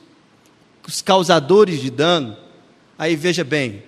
os 0.86 1.02
causadores 1.02 1.80
de 1.80 1.90
dano, 1.90 2.36
aí 3.00 3.16
veja 3.16 3.42
bem, 3.46 3.84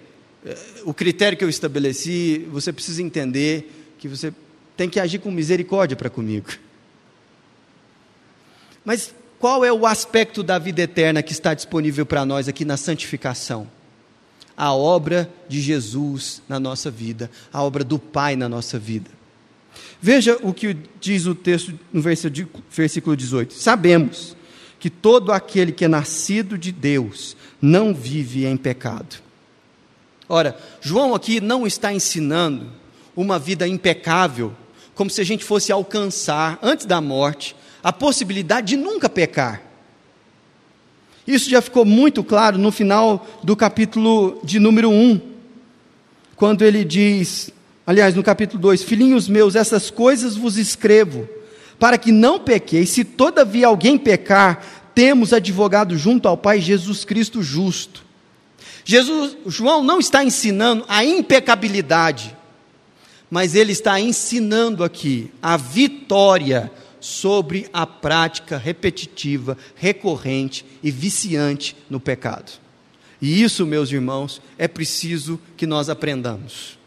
eh, 0.45 0.57
o 0.85 0.93
critério 0.93 1.37
que 1.37 1.43
eu 1.43 1.49
estabeleci, 1.49 2.47
você 2.49 2.71
precisa 2.71 3.03
entender 3.03 3.95
que 3.99 4.07
você 4.07 4.33
tem 4.77 4.89
que 4.89 4.99
agir 4.99 5.19
com 5.19 5.29
misericórdia 5.29 5.97
para 5.97 6.09
comigo. 6.09 6.47
Mas 8.85 9.13
qual 9.39 9.65
é 9.65 9.73
o 9.73 9.85
aspecto 9.85 10.41
da 10.41 10.57
vida 10.57 10.81
eterna 10.81 11.21
que 11.21 11.33
está 11.33 11.53
disponível 11.53 12.05
para 12.05 12.25
nós 12.25 12.47
aqui 12.47 12.63
na 12.63 12.77
santificação? 12.77 13.67
A 14.57 14.73
obra 14.73 15.31
de 15.47 15.61
Jesus 15.61 16.41
na 16.49 16.59
nossa 16.59 16.89
vida, 16.89 17.29
a 17.53 17.61
obra 17.61 17.83
do 17.83 17.99
Pai 17.99 18.35
na 18.35 18.49
nossa 18.49 18.79
vida. 18.79 19.11
Veja 20.01 20.37
o 20.41 20.51
que 20.51 20.75
diz 20.99 21.27
o 21.27 21.35
texto 21.35 21.77
no 21.93 22.01
versículo 22.01 23.15
18: 23.15 23.53
Sabemos 23.53 24.35
que 24.79 24.89
todo 24.89 25.31
aquele 25.31 25.71
que 25.71 25.85
é 25.85 25.87
nascido 25.87 26.57
de 26.57 26.71
Deus 26.71 27.37
não 27.61 27.93
vive 27.93 28.45
em 28.45 28.57
pecado. 28.57 29.17
Ora, 30.27 30.59
João 30.81 31.15
aqui 31.15 31.39
não 31.39 31.65
está 31.65 31.93
ensinando 31.93 32.71
uma 33.15 33.39
vida 33.39 33.67
impecável, 33.67 34.53
como 34.93 35.09
se 35.09 35.21
a 35.21 35.23
gente 35.23 35.43
fosse 35.43 35.71
alcançar, 35.71 36.59
antes 36.61 36.85
da 36.85 36.99
morte, 36.99 37.55
a 37.83 37.93
possibilidade 37.93 38.67
de 38.67 38.77
nunca 38.77 39.07
pecar. 39.07 39.61
Isso 41.27 41.49
já 41.49 41.61
ficou 41.61 41.83
muito 41.83 42.23
claro 42.23 42.57
no 42.57 42.71
final 42.71 43.27
do 43.43 43.53
capítulo 43.53 44.39
de 44.45 44.59
número 44.59 44.89
1, 44.89 45.19
quando 46.37 46.61
ele 46.61 46.85
diz, 46.85 47.51
aliás, 47.85 48.15
no 48.15 48.23
capítulo 48.23 48.61
2: 48.61 48.81
Filhinhos 48.83 49.27
meus, 49.27 49.53
essas 49.53 49.91
coisas 49.91 50.37
vos 50.37 50.57
escrevo, 50.57 51.27
para 51.77 51.97
que 51.97 52.13
não 52.13 52.39
pequeis, 52.39 52.89
se 52.89 53.03
todavia 53.03 53.67
alguém 53.67 53.97
pecar, 53.97 54.63
temos 54.95 55.33
advogado 55.33 55.97
junto 55.97 56.29
ao 56.29 56.37
Pai 56.37 56.61
Jesus 56.61 57.03
Cristo 57.03 57.43
justo. 57.43 58.05
Jesus, 58.85 59.35
João 59.45 59.83
não 59.83 59.99
está 59.99 60.23
ensinando 60.23 60.85
a 60.87 61.03
impecabilidade, 61.03 62.33
mas 63.29 63.53
ele 63.53 63.73
está 63.73 63.99
ensinando 63.99 64.81
aqui 64.81 65.29
a 65.41 65.57
vitória 65.57 66.71
sobre 66.99 67.69
a 67.71 67.85
prática 67.85 68.57
repetitiva, 68.57 69.57
recorrente 69.75 70.65
e 70.81 70.91
viciante 70.91 71.75
no 71.89 71.99
pecado. 71.99 72.51
E 73.21 73.41
isso, 73.41 73.65
meus 73.65 73.91
irmãos, 73.91 74.41
é 74.57 74.67
preciso 74.67 75.39
que 75.55 75.65
nós 75.65 75.89
aprendamos. 75.89 76.77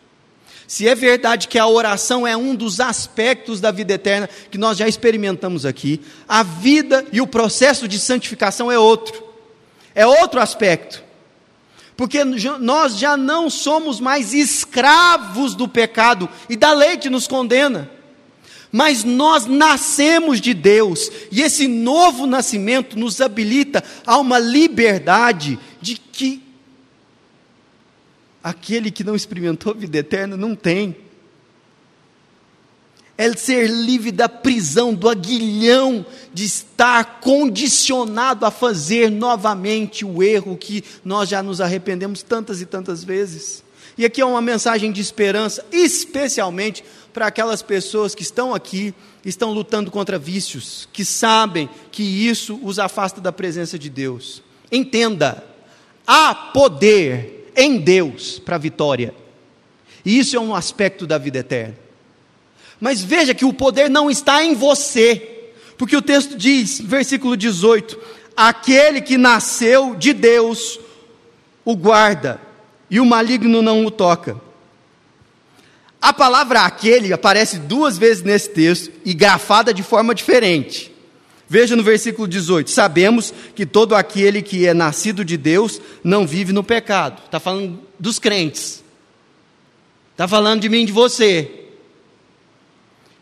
Se 0.67 0.87
é 0.87 0.95
verdade 0.95 1.49
que 1.49 1.59
a 1.59 1.67
oração 1.67 2.27
é 2.27 2.37
um 2.37 2.55
dos 2.55 2.79
aspectos 2.79 3.61
da 3.61 3.73
vida 3.73 3.95
eterna 3.95 4.29
que 4.51 4.57
nós 4.57 4.79
já 4.79 4.87
experimentamos 4.87 5.67
aqui, 5.67 6.01
a 6.29 6.45
vida 6.45 7.05
e 7.13 7.21
o 7.21 7.27
processo 7.27 7.89
de 7.89 7.99
santificação 7.99 8.71
é 8.71 8.79
outro. 8.79 9.25
É 9.95 10.07
outro 10.07 10.41
aspecto 10.41 11.03
porque 12.01 12.25
nós 12.25 12.97
já 12.97 13.15
não 13.15 13.51
somos 13.51 14.01
mais 14.01 14.33
escravos 14.33 15.55
do 15.55 15.69
pecado 15.69 16.31
e 16.49 16.57
da 16.57 16.73
lei 16.73 16.97
que 16.97 17.11
nos 17.11 17.29
condena. 17.29 17.91
Mas 18.73 19.03
nós 19.03 19.47
nascemos 19.47 20.41
de 20.41 20.55
Deus, 20.55 21.11
e 21.31 21.43
esse 21.43 21.67
novo 21.67 22.27
nascimento 22.27 22.99
nos 22.99 23.21
habilita 23.21 23.83
a 24.07 24.19
uma 24.19 24.39
liberdade 24.39 25.59
de 25.81 25.97
que 25.97 26.43
aquele 28.43 28.91
que 28.91 29.05
não 29.05 29.17
experimentou 29.17 29.75
vida 29.75 29.99
eterna 29.99 30.37
não 30.37 30.55
tem 30.55 30.97
é 33.21 33.31
ser 33.37 33.69
livre 33.69 34.11
da 34.11 34.31
prisão, 34.31 34.95
do 34.95 35.07
aguilhão 35.07 36.07
de 36.33 36.47
estar 36.47 37.21
condicionado 37.21 38.47
a 38.47 38.51
fazer 38.51 39.11
novamente 39.11 40.07
o 40.07 40.23
erro 40.23 40.57
que 40.57 40.83
nós 41.05 41.29
já 41.29 41.43
nos 41.43 41.61
arrependemos 41.61 42.23
tantas 42.23 42.63
e 42.63 42.67
tantas 42.67 43.05
vezes. 43.05 43.63
E 43.99 44.07
aqui 44.07 44.23
é 44.23 44.25
uma 44.25 44.41
mensagem 44.41 44.91
de 44.91 45.03
esperança, 45.03 45.63
especialmente 45.71 46.83
para 47.13 47.27
aquelas 47.27 47.63
pessoas 47.63 48.15
que 48.15 48.23
estão 48.23 48.55
aqui, 48.55 48.95
estão 49.25 49.53
lutando 49.53 49.91
contra 49.91 50.19
vícios, 50.19 50.89
que 50.93 51.05
sabem 51.05 51.69
que 51.91 52.03
isso 52.03 52.59
os 52.63 52.79
afasta 52.79 53.21
da 53.21 53.33
presença 53.33 53.79
de 53.79 53.91
Deus. 53.91 54.43
Entenda, 54.71 55.45
há 56.07 56.35
poder 56.35 57.53
em 57.57 57.79
Deus 57.79 58.39
para 58.39 58.57
a 58.57 58.59
vitória. 58.59 59.15
E 60.05 60.19
isso 60.19 60.37
é 60.37 60.41
um 60.41 60.55
aspecto 60.55 61.07
da 61.07 61.19
vida 61.19 61.39
eterna. 61.39 61.77
Mas 62.81 63.03
veja 63.03 63.35
que 63.35 63.45
o 63.45 63.53
poder 63.53 63.91
não 63.91 64.11
está 64.11 64.43
em 64.43 64.55
você, 64.55 65.51
porque 65.77 65.97
o 65.97 66.03
texto 66.03 66.37
diz, 66.37 66.81
versículo 66.81 67.37
18: 67.37 67.99
aquele 68.35 69.03
que 69.03 69.19
nasceu 69.19 69.95
de 69.95 70.13
Deus 70.13 70.81
o 71.65 71.77
guarda, 71.77 72.41
e 72.89 72.99
o 72.99 73.05
maligno 73.05 73.61
não 73.61 73.85
o 73.85 73.91
toca. 73.91 74.41
A 76.01 76.13
palavra 76.13 76.63
aquele 76.63 77.13
aparece 77.13 77.59
duas 77.59 77.99
vezes 77.99 78.23
nesse 78.23 78.51
texto 78.51 78.91
e 79.05 79.13
grafada 79.13 79.75
de 79.75 79.83
forma 79.83 80.15
diferente. 80.15 80.91
Veja 81.49 81.77
no 81.77 81.83
versículo 81.83 82.27
18: 82.27 82.71
Sabemos 82.71 83.35
que 83.55 83.67
todo 83.67 83.95
aquele 83.95 84.41
que 84.41 84.67
é 84.67 84.73
nascido 84.73 85.25
de 85.25 85.37
Deus 85.37 85.81
não 86.03 86.27
vive 86.27 86.53
no 86.53 86.65
pecado. 86.65 87.23
Está 87.25 87.39
falando 87.39 87.81
dos 87.99 88.19
crentes. 88.19 88.83
Está 90.13 90.29
falando 90.29 90.61
de 90.61 90.69
mim, 90.69 90.85
de 90.85 90.93
você 90.93 91.61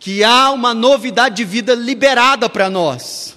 que 0.01 0.23
há 0.23 0.51
uma 0.51 0.75
novidade 0.75 1.37
de 1.37 1.45
vida 1.45 1.75
liberada 1.75 2.49
para 2.49 2.71
nós. 2.71 3.37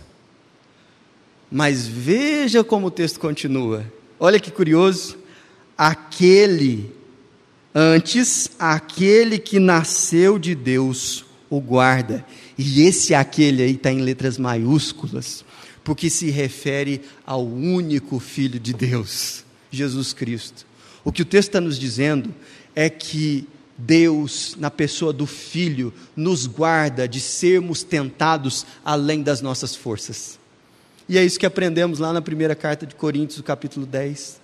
Mas 1.51 1.87
veja 1.87 2.63
como 2.63 2.87
o 2.87 2.91
texto 2.91 3.19
continua. 3.19 3.85
Olha 4.19 4.39
que 4.39 4.51
curioso. 4.51 5.17
Aquele, 5.77 6.93
antes, 7.73 8.51
aquele 8.59 9.39
que 9.39 9.59
nasceu 9.59 10.37
de 10.37 10.55
Deus 10.55 11.25
o 11.49 11.59
guarda. 11.59 12.25
E 12.57 12.81
esse 12.83 13.13
aquele 13.13 13.63
aí 13.63 13.71
está 13.71 13.91
em 13.91 14.01
letras 14.01 14.37
maiúsculas, 14.37 15.43
porque 15.83 16.09
se 16.09 16.29
refere 16.29 17.01
ao 17.25 17.45
único 17.45 18.19
Filho 18.19 18.59
de 18.59 18.73
Deus, 18.73 19.43
Jesus 19.69 20.13
Cristo. 20.13 20.65
O 21.03 21.11
que 21.11 21.23
o 21.23 21.25
texto 21.25 21.49
está 21.49 21.61
nos 21.61 21.79
dizendo 21.79 22.33
é 22.75 22.89
que 22.89 23.47
Deus, 23.77 24.55
na 24.59 24.69
pessoa 24.69 25.11
do 25.11 25.25
Filho, 25.25 25.93
nos 26.15 26.45
guarda 26.45 27.07
de 27.07 27.19
sermos 27.19 27.83
tentados 27.83 28.65
além 28.85 29.23
das 29.23 29.41
nossas 29.41 29.75
forças. 29.75 30.39
E 31.09 31.17
é 31.17 31.25
isso 31.25 31.39
que 31.39 31.45
aprendemos 31.45 31.99
lá 31.99 32.13
na 32.13 32.21
primeira 32.21 32.55
carta 32.55 32.85
de 32.85 32.95
Coríntios, 32.95 33.41
capítulo 33.41 33.85
10. 33.85 34.40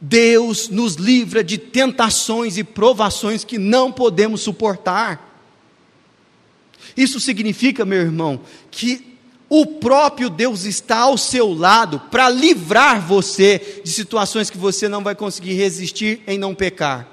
Deus 0.00 0.68
nos 0.68 0.94
livra 0.94 1.42
de 1.42 1.58
tentações 1.58 2.56
e 2.56 2.64
provações 2.64 3.44
que 3.44 3.58
não 3.58 3.90
podemos 3.90 4.40
suportar. 4.40 5.28
Isso 6.96 7.18
significa, 7.18 7.84
meu 7.84 8.00
irmão, 8.00 8.40
que 8.70 9.18
o 9.48 9.64
próprio 9.66 10.28
Deus 10.28 10.64
está 10.64 10.98
ao 10.98 11.16
seu 11.16 11.52
lado 11.52 12.00
para 12.10 12.28
livrar 12.28 13.00
você 13.00 13.80
de 13.82 13.90
situações 13.90 14.50
que 14.50 14.58
você 14.58 14.88
não 14.88 15.02
vai 15.02 15.14
conseguir 15.14 15.54
resistir 15.54 16.20
em 16.26 16.38
não 16.38 16.54
pecar. 16.54 17.08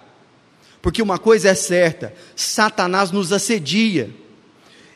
Porque 0.82 1.02
uma 1.02 1.18
coisa 1.18 1.50
é 1.50 1.56
certa: 1.56 2.14
Satanás 2.36 3.12
nos 3.12 3.32
assedia. 3.32 4.10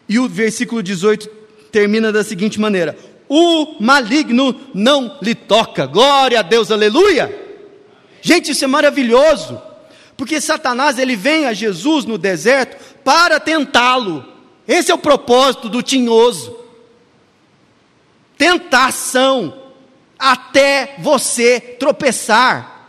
E 0.07 0.19
o 0.19 0.27
versículo 0.27 0.83
18 0.83 1.27
termina 1.71 2.11
da 2.11 2.23
seguinte 2.23 2.59
maneira: 2.59 2.97
O 3.27 3.77
maligno 3.79 4.55
não 4.73 5.17
lhe 5.21 5.33
toca. 5.33 5.85
Glória 5.85 6.39
a 6.39 6.43
Deus, 6.43 6.71
aleluia. 6.71 7.48
Gente, 8.21 8.51
isso 8.51 8.63
é 8.63 8.67
maravilhoso. 8.67 9.61
Porque 10.17 10.41
Satanás 10.41 10.99
ele 10.99 11.15
vem 11.15 11.45
a 11.45 11.53
Jesus 11.53 12.05
no 12.05 12.17
deserto 12.17 12.77
para 13.03 13.39
tentá-lo. 13.39 14.25
Esse 14.67 14.91
é 14.91 14.93
o 14.93 14.99
propósito 14.99 15.69
do 15.69 15.81
tinhoso. 15.81 16.55
Tentação 18.37 19.53
até 20.17 20.95
você 20.99 21.59
tropeçar. 21.59 22.79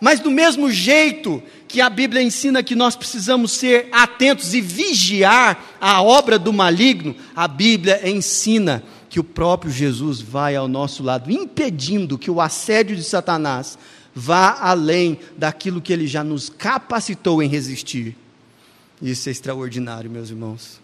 Mas 0.00 0.20
do 0.20 0.30
mesmo 0.30 0.70
jeito 0.70 1.42
que 1.68 1.80
a 1.80 1.88
Bíblia 1.88 2.22
ensina 2.22 2.62
que 2.62 2.74
nós 2.74 2.96
precisamos 2.96 3.52
ser 3.52 3.88
atentos 3.92 4.52
e 4.52 4.60
vigiar 4.60 5.76
a 5.80 6.02
obra 6.02 6.38
do 6.38 6.52
maligno, 6.52 7.14
a 7.36 7.46
Bíblia 7.46 8.08
ensina 8.08 8.82
que 9.08 9.20
o 9.20 9.24
próprio 9.24 9.70
Jesus 9.70 10.20
vai 10.20 10.56
ao 10.56 10.66
nosso 10.66 11.02
lado, 11.02 11.30
impedindo 11.30 12.18
que 12.18 12.30
o 12.30 12.40
assédio 12.40 12.96
de 12.96 13.04
Satanás 13.04 13.78
vá 14.14 14.58
além 14.60 15.18
daquilo 15.36 15.80
que 15.80 15.92
ele 15.92 16.06
já 16.06 16.22
nos 16.22 16.48
capacitou 16.48 17.42
em 17.42 17.48
resistir. 17.48 18.16
Isso 19.00 19.28
é 19.28 19.32
extraordinário, 19.32 20.10
meus 20.10 20.30
irmãos. 20.30 20.80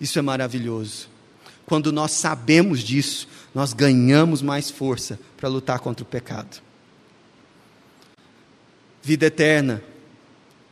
Isso 0.00 0.18
é 0.18 0.22
maravilhoso. 0.22 1.08
Quando 1.66 1.92
nós 1.92 2.12
sabemos 2.12 2.80
disso, 2.80 3.28
nós 3.54 3.72
ganhamos 3.72 4.42
mais 4.42 4.70
força 4.70 5.18
para 5.36 5.48
lutar 5.48 5.78
contra 5.78 6.02
o 6.02 6.06
pecado. 6.06 6.62
Vida 9.02 9.26
eterna 9.26 9.82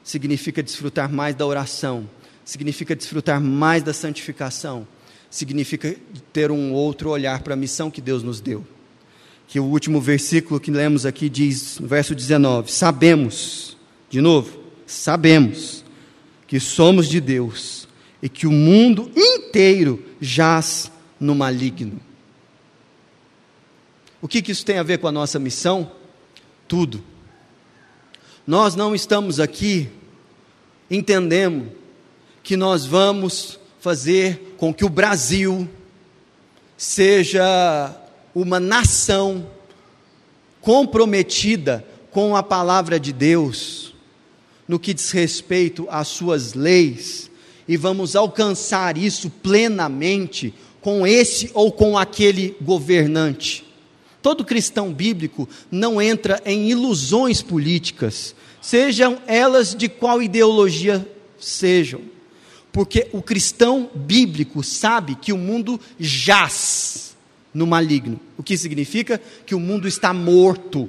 significa 0.02 0.62
desfrutar 0.62 1.10
mais 1.12 1.34
da 1.34 1.46
oração, 1.46 2.08
significa 2.44 2.96
desfrutar 2.96 3.40
mais 3.40 3.82
da 3.82 3.92
santificação, 3.92 4.86
significa 5.30 5.94
ter 6.32 6.50
um 6.50 6.72
outro 6.72 7.10
olhar 7.10 7.42
para 7.42 7.54
a 7.54 7.56
missão 7.56 7.90
que 7.90 8.00
Deus 8.00 8.22
nos 8.22 8.40
deu. 8.40 8.66
Que 9.52 9.60
o 9.60 9.64
último 9.64 10.00
versículo 10.00 10.58
que 10.58 10.70
lemos 10.70 11.04
aqui 11.04 11.28
diz, 11.28 11.78
no 11.78 11.86
verso 11.86 12.14
19: 12.14 12.72
Sabemos, 12.72 13.76
de 14.08 14.18
novo, 14.18 14.58
sabemos 14.86 15.84
que 16.46 16.58
somos 16.58 17.06
de 17.06 17.20
Deus 17.20 17.86
e 18.22 18.30
que 18.30 18.46
o 18.46 18.50
mundo 18.50 19.12
inteiro 19.14 20.02
jaz 20.18 20.90
no 21.20 21.34
maligno. 21.34 22.00
O 24.22 24.26
que, 24.26 24.40
que 24.40 24.52
isso 24.52 24.64
tem 24.64 24.78
a 24.78 24.82
ver 24.82 24.96
com 24.96 25.06
a 25.06 25.12
nossa 25.12 25.38
missão? 25.38 25.92
Tudo. 26.66 27.04
Nós 28.46 28.74
não 28.74 28.94
estamos 28.94 29.38
aqui, 29.38 29.86
entendemos 30.90 31.68
que 32.42 32.56
nós 32.56 32.86
vamos 32.86 33.60
fazer 33.80 34.54
com 34.56 34.72
que 34.72 34.86
o 34.86 34.88
Brasil 34.88 35.68
seja 36.74 37.98
uma 38.34 38.58
nação 38.58 39.46
comprometida 40.60 41.84
com 42.10 42.36
a 42.36 42.42
palavra 42.42 42.98
de 43.00 43.12
Deus, 43.12 43.94
no 44.66 44.78
que 44.78 44.94
diz 44.94 45.10
respeito 45.10 45.86
às 45.90 46.08
suas 46.08 46.54
leis, 46.54 47.30
e 47.66 47.76
vamos 47.76 48.16
alcançar 48.16 48.96
isso 48.96 49.30
plenamente 49.30 50.54
com 50.80 51.06
esse 51.06 51.50
ou 51.54 51.70
com 51.70 51.96
aquele 51.96 52.56
governante. 52.60 53.64
Todo 54.20 54.44
cristão 54.44 54.92
bíblico 54.92 55.48
não 55.70 56.00
entra 56.00 56.40
em 56.44 56.70
ilusões 56.70 57.42
políticas, 57.42 58.34
sejam 58.60 59.18
elas 59.26 59.74
de 59.74 59.88
qual 59.88 60.22
ideologia 60.22 61.06
sejam. 61.38 62.00
Porque 62.70 63.08
o 63.12 63.20
cristão 63.20 63.90
bíblico 63.94 64.62
sabe 64.62 65.14
que 65.16 65.32
o 65.32 65.38
mundo 65.38 65.78
jaz 65.98 67.11
no 67.52 67.66
maligno. 67.66 68.18
O 68.36 68.42
que 68.42 68.56
significa 68.56 69.20
que 69.44 69.54
o 69.54 69.60
mundo 69.60 69.86
está 69.86 70.12
morto, 70.12 70.88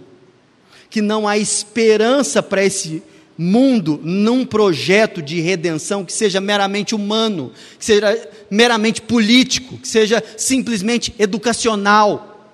que 0.89 1.01
não 1.01 1.27
há 1.27 1.37
esperança 1.37 2.41
para 2.41 2.63
esse 2.63 3.03
mundo 3.37 3.99
num 4.03 4.45
projeto 4.45 5.21
de 5.21 5.41
redenção 5.41 6.05
que 6.05 6.13
seja 6.13 6.39
meramente 6.39 6.93
humano, 6.93 7.51
que 7.77 7.85
seja 7.85 8.29
meramente 8.49 9.01
político, 9.01 9.77
que 9.77 9.87
seja 9.87 10.23
simplesmente 10.37 11.13
educacional. 11.17 12.51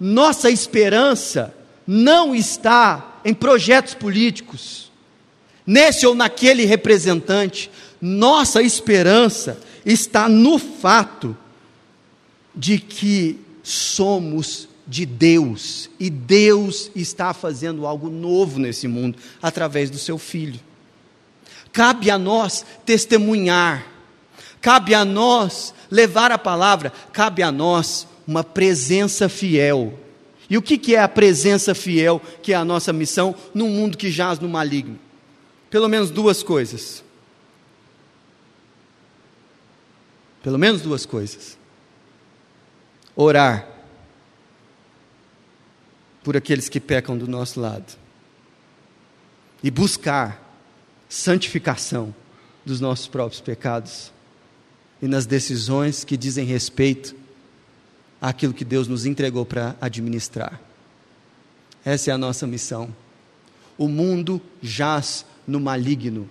Nossa 0.00 0.50
esperança 0.50 1.54
não 1.86 2.34
está 2.34 3.20
em 3.24 3.34
projetos 3.34 3.94
políticos, 3.94 4.90
nesse 5.66 6.06
ou 6.06 6.14
naquele 6.14 6.64
representante. 6.64 7.70
Nossa 8.00 8.62
esperança 8.62 9.60
está 9.84 10.28
no 10.28 10.58
fato 10.58 11.36
de 12.58 12.80
que 12.80 13.38
somos 13.62 14.68
de 14.84 15.06
Deus 15.06 15.88
e 16.00 16.10
Deus 16.10 16.90
está 16.96 17.32
fazendo 17.32 17.86
algo 17.86 18.10
novo 18.10 18.58
nesse 18.58 18.88
mundo 18.88 19.16
através 19.40 19.90
do 19.90 19.98
seu 19.98 20.18
filho. 20.18 20.58
Cabe 21.72 22.10
a 22.10 22.18
nós 22.18 22.66
testemunhar, 22.84 23.86
cabe 24.60 24.92
a 24.92 25.04
nós 25.04 25.72
levar 25.88 26.32
a 26.32 26.38
palavra, 26.38 26.92
cabe 27.12 27.42
a 27.44 27.52
nós 27.52 28.08
uma 28.26 28.42
presença 28.42 29.28
fiel. 29.28 29.96
E 30.50 30.56
o 30.56 30.62
que, 30.62 30.96
é 30.96 31.00
a 31.00 31.08
presença 31.08 31.74
fiel, 31.74 32.20
que 32.42 32.52
é 32.54 32.56
a 32.56 32.64
nossa 32.64 32.92
missão, 32.92 33.34
num 33.54 33.68
mundo 33.68 33.98
que 33.98 34.10
jaz 34.10 34.40
no 34.40 34.48
maligno? 34.48 34.98
Pelo 35.70 35.88
menos 35.88 36.10
duas 36.10 36.42
coisas. 36.42 37.04
Pelo 40.42 40.58
menos 40.58 40.80
duas 40.80 41.04
coisas. 41.04 41.57
Orar 43.20 43.66
por 46.22 46.36
aqueles 46.36 46.68
que 46.68 46.78
pecam 46.78 47.18
do 47.18 47.26
nosso 47.26 47.60
lado. 47.60 47.98
E 49.60 49.72
buscar 49.72 50.40
santificação 51.08 52.14
dos 52.64 52.80
nossos 52.80 53.08
próprios 53.08 53.40
pecados 53.40 54.12
e 55.02 55.08
nas 55.08 55.26
decisões 55.26 56.04
que 56.04 56.16
dizem 56.16 56.46
respeito 56.46 57.16
aquilo 58.20 58.54
que 58.54 58.64
Deus 58.64 58.86
nos 58.86 59.04
entregou 59.04 59.44
para 59.44 59.74
administrar. 59.80 60.60
Essa 61.84 62.12
é 62.12 62.14
a 62.14 62.18
nossa 62.18 62.46
missão. 62.46 62.94
O 63.76 63.88
mundo 63.88 64.40
jaz 64.62 65.26
no 65.44 65.58
maligno, 65.58 66.30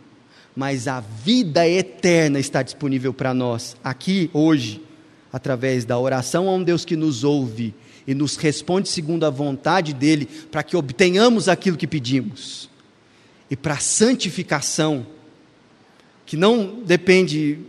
mas 0.56 0.88
a 0.88 1.02
vida 1.02 1.68
eterna 1.68 2.40
está 2.40 2.64
disponível 2.64 3.14
para 3.14 3.34
nós, 3.34 3.76
aqui, 3.84 4.30
hoje, 4.34 4.87
através 5.32 5.86
da 5.86 5.98
oração 5.98 6.48
a 6.48 6.54
um 6.54 6.64
Deus 6.64 6.86
que 6.86 6.96
nos 6.96 7.24
ouve 7.24 7.74
e 8.08 8.14
nos 8.14 8.38
responde 8.38 8.88
segundo 8.88 9.26
a 9.26 9.30
vontade 9.30 9.94
dEle, 9.94 10.26
para 10.26 10.64
que 10.64 10.78
obtenhamos 10.78 11.50
aquilo 11.50 11.78
que 11.78 11.86
pedimos. 11.86 12.70
E 13.50 13.56
para 13.56 13.74
a 13.74 13.80
santificação, 13.80 15.06
que 16.26 16.38
não 16.38 16.82
depende 16.86 17.60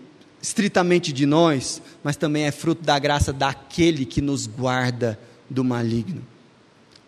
estritamente 0.41 1.13
de 1.13 1.27
nós, 1.27 1.83
mas 2.03 2.17
também 2.17 2.45
é 2.45 2.53
fruto 2.53 2.83
da 2.83 2.99
graça 2.99 3.33
daquele 3.33 4.05
que 4.05 4.21
nos 4.21 4.47
guarda 4.47 5.19
do 5.51 5.65
maligno. 5.65 6.23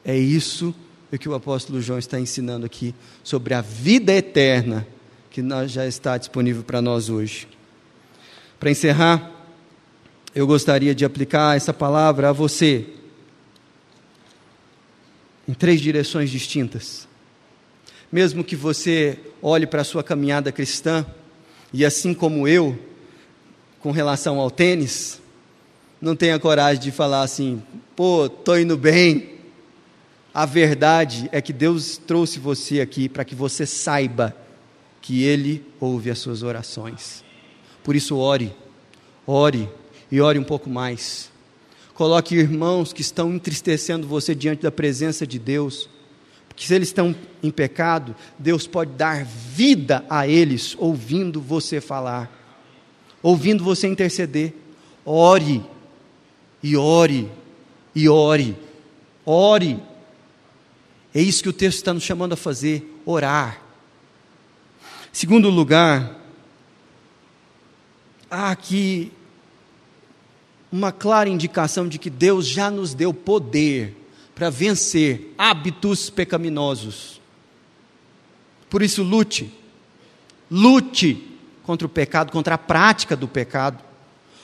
É 0.05 0.17
isso 0.17 0.75
que 1.19 1.29
o 1.29 1.35
apóstolo 1.35 1.81
João 1.81 1.99
está 1.99 2.19
ensinando 2.19 2.65
aqui 2.65 2.95
sobre 3.23 3.55
a 3.55 3.61
vida 3.61 4.13
eterna 4.13 4.87
que 5.31 5.43
já 5.67 5.87
está 5.87 6.17
disponível 6.19 6.63
para 6.63 6.83
nós 6.83 7.09
hoje. 7.09 7.47
Para 8.59 8.71
encerrar, 8.71 9.40
eu 10.35 10.47
gostaria 10.47 10.95
de 10.95 11.05
aplicar 11.05 11.57
essa 11.57 11.73
palavra 11.73 12.29
a 12.29 12.33
você 12.33 12.87
em 15.49 15.53
três 15.53 15.81
direções 15.81 16.31
distintas. 16.31 17.09
Mesmo 18.13 18.45
que 18.45 18.55
você 18.55 19.19
olhe 19.43 19.67
para 19.67 19.81
a 19.81 19.85
sua 19.85 20.05
caminhada 20.05 20.53
cristã 20.53 21.05
e 21.73 21.85
assim 21.85 22.15
como 22.15 22.47
eu, 22.47 22.79
com 23.81 23.91
relação 23.91 24.39
ao 24.39 24.51
tênis, 24.51 25.21
não 26.01 26.15
tenha 26.15 26.39
coragem 26.39 26.81
de 26.81 26.91
falar 26.93 27.23
assim, 27.23 27.63
pô, 27.97 28.29
tô 28.29 28.57
indo 28.57 28.77
bem. 28.77 29.31
A 30.33 30.47
verdade 30.47 31.29
é 31.33 31.41
que 31.41 31.53
Deus 31.53 31.97
trouxe 31.97 32.39
você 32.39 32.81
aqui 32.81 33.09
para 33.09 33.25
que 33.25 33.35
você 33.35 33.67
saiba 33.67 34.37
que 35.03 35.25
Ele 35.25 35.65
ouve 35.81 36.11
as 36.11 36.21
suas 36.21 36.45
orações. 36.45 37.25
Por 37.83 37.97
isso, 37.97 38.17
ore, 38.17 38.55
ore 39.27 39.69
e 40.11 40.21
ore 40.21 40.39
um 40.39 40.45
pouco 40.45 40.69
mais. 40.69 41.31
Coloque 41.95 42.35
irmãos 42.35 42.93
que 42.93 43.03
estão 43.03 43.33
entristecendo 43.33 44.07
você 44.07 44.35
diante 44.35 44.63
da 44.63 44.71
presença 44.71 45.27
de 45.27 45.39
Deus, 45.39 45.89
porque 46.49 46.67
se 46.67 46.75
eles 46.75 46.89
estão 46.89 47.15
em 47.43 47.51
pecado, 47.51 48.15
Deus 48.39 48.67
pode 48.67 48.93
dar 48.93 49.25
vida 49.25 50.05
a 50.09 50.27
eles 50.27 50.75
ouvindo 50.79 51.41
você 51.41 51.81
falar 51.81 52.41
ouvindo 53.23 53.63
você 53.63 53.87
interceder. 53.87 54.55
Ore, 55.05 55.65
e 56.63 56.77
ore, 56.77 57.31
e 57.95 58.09
ore, 58.09 58.57
ore. 59.25 59.83
É 61.15 61.21
isso 61.21 61.43
que 61.43 61.49
o 61.49 61.53
texto 61.53 61.79
está 61.79 61.93
nos 61.93 62.03
chamando 62.03 62.35
a 62.35 62.37
fazer: 62.37 63.01
orar. 63.05 63.61
Segundo 65.13 65.51
lugar, 65.51 66.17
há 68.31 68.51
aqui 68.51 69.13
uma 70.73 70.93
clara 70.93 71.29
indicação 71.29 71.89
de 71.89 71.99
que 71.99 72.11
Deus 72.11 72.47
já 72.47 72.71
nos 72.71 72.95
deu 72.95 73.13
poder 73.13 73.97
para 74.35 74.51
vencer 74.51 75.35
hábitos 75.37 76.09
pecaminosos. 76.09 77.21
Por 78.69 78.83
isso, 78.83 79.03
lute, 79.03 79.53
lute 80.51 81.37
contra 81.65 81.87
o 81.87 81.91
pecado, 81.91 82.31
contra 82.33 82.55
a 82.55 82.59
prática 82.59 83.17
do 83.17 83.27
pecado, 83.27 83.83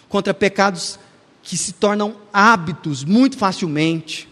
contra 0.08 0.34
pecados 0.34 0.98
que 1.42 1.56
se 1.56 1.72
tornam 1.72 2.16
hábitos 2.32 3.04
muito 3.04 3.38
facilmente, 3.38 4.28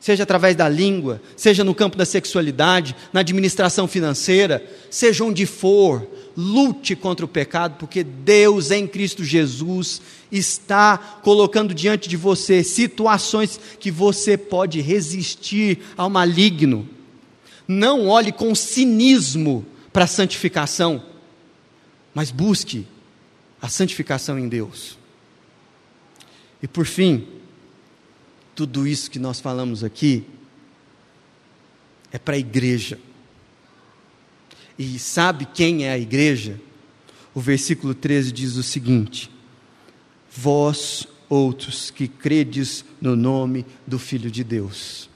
seja 0.00 0.24
através 0.24 0.56
da 0.56 0.68
língua, 0.68 1.22
seja 1.36 1.62
no 1.62 1.74
campo 1.74 1.96
da 1.96 2.04
sexualidade, 2.04 2.94
na 3.12 3.20
administração 3.20 3.86
financeira, 3.86 4.64
seja 4.90 5.24
onde 5.24 5.46
for, 5.46 6.06
lute 6.36 6.94
contra 6.94 7.24
o 7.24 7.28
pecado, 7.28 7.76
porque 7.78 8.04
Deus 8.04 8.70
em 8.70 8.86
Cristo 8.86 9.24
Jesus 9.24 10.02
está 10.30 10.98
colocando 10.98 11.72
diante 11.72 12.08
de 12.08 12.16
você 12.16 12.62
situações 12.62 13.58
que 13.80 13.90
você 13.90 14.36
pode 14.36 14.80
resistir 14.80 15.78
ao 15.96 16.10
maligno. 16.10 16.88
Não 17.66 18.08
olhe 18.08 18.32
com 18.32 18.54
cinismo 18.54 19.64
para 19.92 20.04
a 20.04 20.08
santificação 20.08 21.02
mas 22.16 22.30
busque 22.30 22.86
a 23.60 23.68
santificação 23.68 24.38
em 24.38 24.48
Deus. 24.48 24.96
E 26.62 26.66
por 26.66 26.86
fim, 26.86 27.28
tudo 28.54 28.86
isso 28.86 29.10
que 29.10 29.18
nós 29.18 29.38
falamos 29.38 29.84
aqui 29.84 30.24
é 32.10 32.18
para 32.18 32.36
a 32.36 32.38
igreja. 32.38 32.98
E 34.78 34.98
sabe 34.98 35.46
quem 35.46 35.84
é 35.84 35.92
a 35.92 35.98
igreja? 35.98 36.60
O 37.34 37.40
versículo 37.40 37.94
13 37.94 38.32
diz 38.32 38.56
o 38.56 38.62
seguinte: 38.62 39.30
Vós 40.30 41.06
outros 41.28 41.90
que 41.90 42.06
credes 42.08 42.84
no 43.00 43.16
nome 43.16 43.64
do 43.86 43.98
Filho 43.98 44.30
de 44.30 44.44
Deus. 44.44 45.08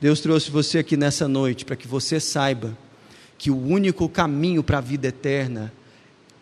Deus 0.00 0.20
trouxe 0.20 0.50
você 0.50 0.78
aqui 0.78 0.96
nessa 0.96 1.26
noite 1.26 1.64
para 1.64 1.76
que 1.76 1.88
você 1.88 2.20
saiba 2.20 2.76
que 3.38 3.50
o 3.50 3.56
único 3.56 4.08
caminho 4.08 4.62
para 4.62 4.78
a 4.78 4.82
vida 4.82 5.08
eterna 5.08 5.72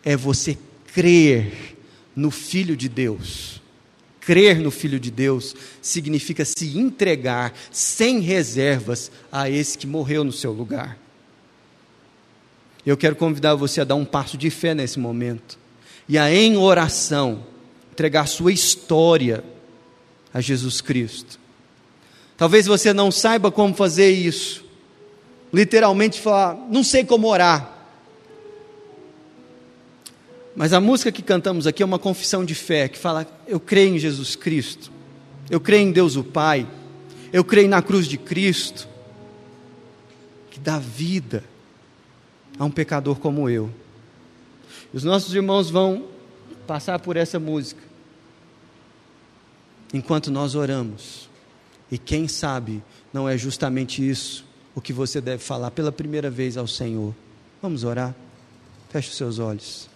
é 0.03 0.15
você 0.15 0.57
crer 0.93 1.75
no 2.15 2.31
Filho 2.31 2.75
de 2.75 2.87
Deus. 2.87 3.61
Crer 4.19 4.59
no 4.59 4.71
Filho 4.71 4.99
de 4.99 5.11
Deus 5.11 5.55
significa 5.81 6.43
se 6.43 6.77
entregar 6.77 7.53
sem 7.71 8.19
reservas 8.19 9.11
a 9.31 9.49
esse 9.49 9.77
que 9.77 9.85
morreu 9.85 10.23
no 10.23 10.31
seu 10.31 10.51
lugar. 10.51 11.04
Eu 12.85 12.95
quero 12.95 13.15
convidar 13.15 13.55
você 13.55 13.81
a 13.81 13.83
dar 13.83 13.95
um 13.95 14.05
passo 14.05 14.37
de 14.37 14.49
fé 14.49 14.75
nesse 14.75 14.99
momento 14.99 15.57
e 16.07 16.17
a, 16.17 16.31
em 16.31 16.55
oração, 16.55 17.43
entregar 17.91 18.27
sua 18.27 18.51
história 18.51 19.43
a 20.31 20.39
Jesus 20.39 20.81
Cristo. 20.81 21.39
Talvez 22.37 22.67
você 22.67 22.93
não 22.93 23.09
saiba 23.09 23.51
como 23.51 23.73
fazer 23.73 24.11
isso, 24.11 24.63
literalmente 25.51 26.19
falar, 26.19 26.55
não 26.69 26.83
sei 26.83 27.03
como 27.03 27.27
orar. 27.27 27.71
Mas 30.55 30.71
a 30.71 30.79
música 30.79 31.11
que 31.11 31.23
cantamos 31.23 31.65
aqui 31.65 31.81
é 31.81 31.85
uma 31.85 31.99
confissão 31.99 32.45
de 32.45 32.53
fé, 32.53 32.87
que 32.87 32.97
fala: 32.97 33.25
Eu 33.47 33.59
creio 33.59 33.95
em 33.95 33.99
Jesus 33.99 34.35
Cristo, 34.35 34.91
eu 35.49 35.59
creio 35.59 35.87
em 35.87 35.91
Deus 35.91 36.15
o 36.15 36.23
Pai, 36.23 36.67
eu 37.33 37.43
creio 37.43 37.67
na 37.67 37.81
cruz 37.81 38.07
de 38.07 38.17
Cristo, 38.17 38.87
que 40.51 40.59
dá 40.59 40.77
vida 40.77 41.43
a 42.57 42.65
um 42.65 42.71
pecador 42.71 43.19
como 43.19 43.49
eu. 43.49 43.69
Os 44.93 45.03
nossos 45.03 45.33
irmãos 45.33 45.69
vão 45.69 46.05
passar 46.65 46.99
por 46.99 47.17
essa 47.17 47.39
música 47.39 47.81
enquanto 49.93 50.31
nós 50.31 50.55
oramos. 50.55 51.29
E 51.91 51.97
quem 51.97 52.27
sabe 52.27 52.83
não 53.13 53.29
é 53.29 53.37
justamente 53.37 54.07
isso 54.07 54.45
o 54.75 54.81
que 54.81 54.91
você 54.91 55.21
deve 55.21 55.41
falar 55.41 55.71
pela 55.71 55.91
primeira 55.91 56.29
vez 56.29 56.57
ao 56.57 56.67
Senhor. 56.67 57.13
Vamos 57.61 57.83
orar? 57.83 58.13
Feche 58.89 59.09
os 59.09 59.15
seus 59.15 59.39
olhos. 59.39 59.89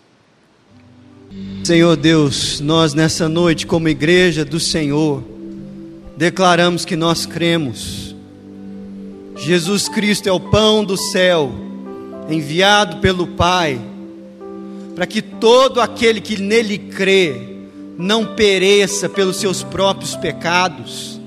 Senhor 1.64 1.96
Deus, 1.96 2.60
nós 2.60 2.94
nessa 2.94 3.30
noite, 3.30 3.68
como 3.68 3.90
igreja 3.90 4.44
do 4.44 4.60
Senhor, 4.60 5.24
declaramos 6.18 6.86
que 6.86 6.96
nós 6.96 7.26
cremos. 7.26 8.16
Jesus 9.36 9.88
Cristo 9.88 10.28
é 10.28 10.32
o 10.32 10.40
pão 10.40 10.84
do 10.84 10.98
céu, 10.98 11.52
enviado 12.30 12.98
pelo 12.98 13.28
Pai, 13.28 13.80
para 14.96 15.06
que 15.06 15.22
todo 15.22 15.82
aquele 15.82 16.22
que 16.22 16.42
nele 16.42 16.78
crê 16.78 17.50
não 17.98 18.36
pereça 18.36 19.10
pelos 19.10 19.38
seus 19.38 19.64
próprios 19.64 20.16
pecados, 20.16 21.20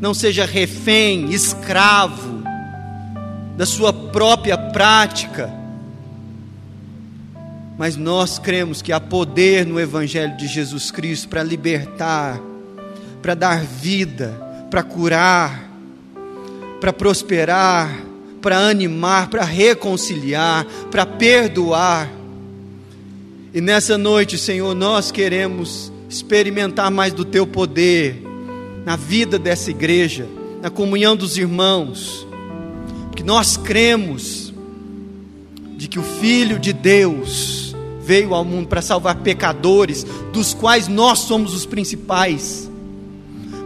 não 0.00 0.14
seja 0.14 0.44
refém, 0.44 1.30
escravo 1.30 2.42
da 3.56 3.66
sua 3.66 3.92
própria 3.92 4.56
prática. 4.56 5.52
Mas 7.78 7.96
nós 7.96 8.38
cremos 8.38 8.82
que 8.82 8.92
há 8.92 9.00
poder 9.00 9.66
no 9.66 9.80
Evangelho 9.80 10.36
de 10.36 10.46
Jesus 10.46 10.90
Cristo 10.90 11.28
para 11.28 11.42
libertar, 11.42 12.40
para 13.20 13.34
dar 13.34 13.62
vida, 13.62 14.28
para 14.70 14.82
curar, 14.82 15.68
para 16.80 16.92
prosperar, 16.92 17.90
para 18.42 18.58
animar, 18.58 19.30
para 19.30 19.44
reconciliar, 19.44 20.66
para 20.90 21.06
perdoar. 21.06 22.10
E 23.54 23.60
nessa 23.60 23.96
noite, 23.96 24.36
Senhor, 24.36 24.74
nós 24.74 25.12
queremos 25.12 25.92
experimentar 26.10 26.90
mais 26.90 27.12
do 27.12 27.24
Teu 27.24 27.46
poder 27.46 28.20
na 28.84 28.96
vida 28.96 29.38
dessa 29.38 29.70
igreja, 29.70 30.26
na 30.60 30.68
comunhão 30.68 31.16
dos 31.16 31.38
irmãos, 31.38 32.26
porque 33.06 33.22
nós 33.22 33.56
cremos 33.56 34.52
de 35.76 35.86
que 35.86 35.98
o 35.98 36.02
Filho 36.02 36.58
de 36.58 36.72
Deus 36.72 37.74
veio 38.02 38.34
ao 38.34 38.44
mundo 38.44 38.66
para 38.66 38.82
salvar 38.82 39.16
pecadores, 39.16 40.04
dos 40.32 40.52
quais 40.52 40.88
nós 40.88 41.20
somos 41.20 41.54
os 41.54 41.64
principais 41.64 42.71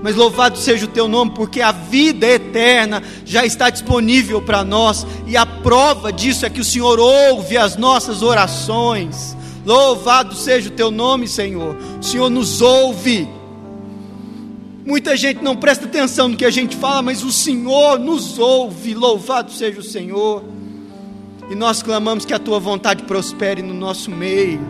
mas 0.06 0.14
louvado 0.14 0.56
seja 0.56 0.84
o 0.84 0.88
teu 0.88 1.08
nome, 1.08 1.32
porque 1.32 1.60
a 1.60 1.72
vida 1.72 2.28
eterna 2.28 3.02
já 3.24 3.44
está 3.44 3.68
disponível 3.68 4.40
para 4.40 4.62
nós, 4.62 5.04
e 5.26 5.36
a 5.36 5.44
prova 5.44 6.12
disso 6.12 6.46
é 6.46 6.48
que 6.48 6.60
o 6.60 6.64
Senhor 6.64 7.00
ouve 7.00 7.58
as 7.58 7.76
nossas 7.76 8.22
orações. 8.22 9.36
Louvado 9.64 10.36
seja 10.36 10.68
o 10.68 10.72
teu 10.72 10.92
nome, 10.92 11.26
Senhor. 11.26 11.76
O 12.00 12.04
Senhor 12.04 12.30
nos 12.30 12.60
ouve. 12.60 13.28
Muita 14.84 15.16
gente 15.16 15.42
não 15.42 15.56
presta 15.56 15.86
atenção 15.86 16.28
no 16.28 16.36
que 16.36 16.44
a 16.44 16.52
gente 16.52 16.76
fala, 16.76 17.02
mas 17.02 17.24
o 17.24 17.32
Senhor 17.32 17.98
nos 17.98 18.38
ouve. 18.38 18.94
Louvado 18.94 19.50
seja 19.50 19.80
o 19.80 19.82
Senhor. 19.82 20.44
E 21.50 21.56
nós 21.56 21.82
clamamos 21.82 22.24
que 22.24 22.32
a 22.32 22.38
tua 22.38 22.60
vontade 22.60 23.02
prospere 23.02 23.60
no 23.60 23.74
nosso 23.74 24.12
meio. 24.12 24.60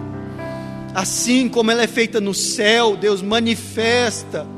Assim 0.95 1.47
como 1.47 1.71
ela 1.71 1.83
é 1.83 1.87
feita 1.87 2.23
no 2.23 2.33
céu, 2.33 2.97
Deus 2.97 3.21
manifesta 3.21 4.56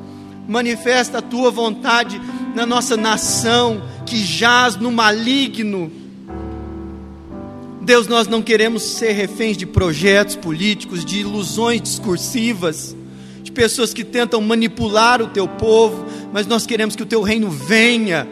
manifesta 0.48 1.18
a 1.18 1.22
tua 1.22 1.50
vontade 1.50 2.18
na 2.54 2.64
nossa 2.64 2.96
nação 2.96 3.82
que 4.06 4.16
jaz 4.16 4.76
no 4.76 4.90
maligno. 4.90 5.92
Deus, 7.82 8.06
nós 8.06 8.26
não 8.26 8.42
queremos 8.42 8.82
ser 8.82 9.12
reféns 9.12 9.56
de 9.56 9.66
projetos 9.66 10.34
políticos, 10.36 11.04
de 11.04 11.20
ilusões 11.20 11.82
discursivas, 11.82 12.96
de 13.42 13.52
pessoas 13.52 13.92
que 13.92 14.02
tentam 14.02 14.40
manipular 14.40 15.22
o 15.22 15.28
teu 15.28 15.46
povo, 15.46 16.06
mas 16.32 16.46
nós 16.46 16.66
queremos 16.66 16.96
que 16.96 17.02
o 17.02 17.06
teu 17.06 17.22
reino 17.22 17.50
venha. 17.50 18.26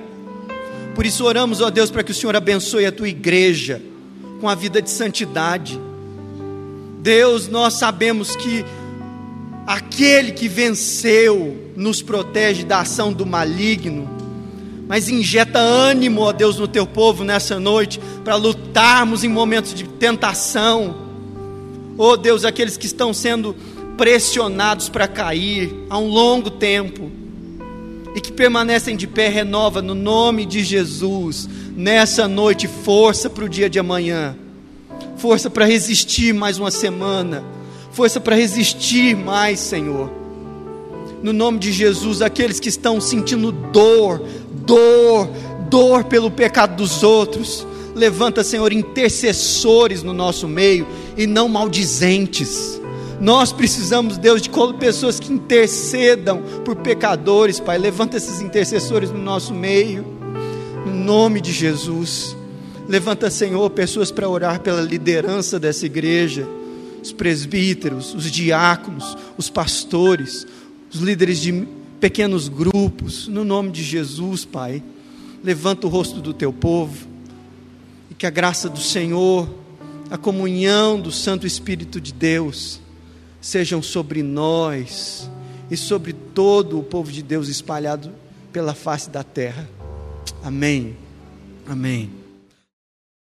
Por 0.94 1.04
isso 1.04 1.24
oramos, 1.24 1.60
ó 1.60 1.68
Deus, 1.68 1.90
para 1.90 2.02
que 2.02 2.12
o 2.12 2.14
Senhor 2.14 2.34
abençoe 2.34 2.86
a 2.86 2.92
tua 2.92 3.08
igreja 3.08 3.82
com 4.40 4.48
a 4.48 4.54
vida 4.54 4.80
de 4.80 4.90
santidade. 4.90 5.78
Deus, 7.02 7.48
nós 7.48 7.74
sabemos 7.74 8.34
que 8.34 8.64
aquele 9.66 10.30
que 10.30 10.48
venceu 10.48 11.72
nos 11.74 12.00
protege 12.00 12.62
da 12.62 12.80
ação 12.80 13.12
do 13.12 13.26
maligno, 13.26 14.08
mas 14.86 15.08
injeta 15.08 15.58
ânimo, 15.58 16.20
ó 16.20 16.32
Deus, 16.32 16.58
no 16.58 16.68
teu 16.68 16.86
povo 16.86 17.24
nessa 17.24 17.58
noite, 17.58 18.00
para 18.22 18.36
lutarmos 18.36 19.24
em 19.24 19.28
momentos 19.28 19.74
de 19.74 19.84
tentação. 19.84 20.94
Ó 21.98 22.16
Deus, 22.16 22.44
aqueles 22.44 22.76
que 22.76 22.86
estão 22.86 23.12
sendo 23.12 23.56
pressionados 23.96 24.88
para 24.88 25.08
cair 25.08 25.74
há 25.90 25.98
um 25.98 26.08
longo 26.08 26.50
tempo 26.50 27.10
e 28.14 28.20
que 28.20 28.32
permanecem 28.32 28.96
de 28.96 29.06
pé, 29.06 29.28
renova 29.28 29.82
no 29.82 29.94
nome 29.94 30.46
de 30.46 30.62
Jesus, 30.62 31.48
nessa 31.76 32.28
noite, 32.28 32.68
força 32.68 33.28
para 33.28 33.44
o 33.44 33.48
dia 33.48 33.68
de 33.68 33.78
amanhã, 33.78 34.36
força 35.16 35.50
para 35.50 35.66
resistir 35.66 36.32
mais 36.32 36.58
uma 36.58 36.70
semana, 36.70 37.42
força 37.96 38.20
para 38.20 38.36
resistir 38.36 39.16
mais, 39.16 39.58
Senhor 39.58 40.26
no 41.22 41.32
nome 41.32 41.58
de 41.58 41.72
Jesus, 41.72 42.22
aqueles 42.22 42.60
que 42.60 42.68
estão 42.68 43.00
sentindo 43.00 43.50
dor, 43.50 44.22
dor, 44.64 45.28
dor 45.68 46.04
pelo 46.04 46.30
pecado 46.30 46.76
dos 46.76 47.02
outros. 47.02 47.66
Levanta, 47.96 48.44
Senhor, 48.44 48.72
intercessores 48.72 50.04
no 50.04 50.12
nosso 50.12 50.46
meio 50.46 50.86
e 51.16 51.26
não 51.26 51.48
maldizentes. 51.48 52.80
Nós 53.20 53.52
precisamos, 53.52 54.18
Deus, 54.18 54.42
de 54.42 54.50
pessoas 54.78 55.18
que 55.18 55.32
intercedam 55.32 56.42
por 56.64 56.76
pecadores, 56.76 57.58
Pai. 57.58 57.78
Levanta 57.78 58.18
esses 58.18 58.40
intercessores 58.40 59.10
no 59.10 59.18
nosso 59.18 59.52
meio, 59.52 60.04
no 60.84 60.92
nome 60.92 61.40
de 61.40 61.50
Jesus. 61.50 62.36
Levanta, 62.86 63.30
Senhor, 63.30 63.68
pessoas 63.70 64.12
para 64.12 64.28
orar 64.28 64.60
pela 64.60 64.82
liderança 64.82 65.58
dessa 65.58 65.86
igreja, 65.86 66.46
os 67.06 67.12
presbíteros, 67.12 68.14
os 68.14 68.30
diáconos, 68.30 69.16
os 69.38 69.48
pastores, 69.48 70.46
os 70.92 71.00
líderes 71.00 71.40
de 71.40 71.66
pequenos 72.00 72.48
grupos, 72.48 73.28
no 73.28 73.44
nome 73.44 73.70
de 73.70 73.82
Jesus, 73.82 74.44
Pai. 74.44 74.82
Levanta 75.42 75.86
o 75.86 75.90
rosto 75.90 76.20
do 76.20 76.34
teu 76.34 76.52
povo 76.52 77.06
e 78.10 78.14
que 78.14 78.26
a 78.26 78.30
graça 78.30 78.68
do 78.68 78.80
Senhor, 78.80 79.48
a 80.10 80.18
comunhão 80.18 81.00
do 81.00 81.12
Santo 81.12 81.46
Espírito 81.46 82.00
de 82.00 82.12
Deus 82.12 82.80
sejam 83.40 83.80
sobre 83.80 84.22
nós 84.22 85.30
e 85.70 85.76
sobre 85.76 86.12
todo 86.12 86.78
o 86.78 86.82
povo 86.82 87.12
de 87.12 87.22
Deus 87.22 87.48
espalhado 87.48 88.12
pela 88.52 88.74
face 88.74 89.10
da 89.10 89.22
terra. 89.22 89.68
Amém. 90.42 90.96
Amém. 91.66 92.25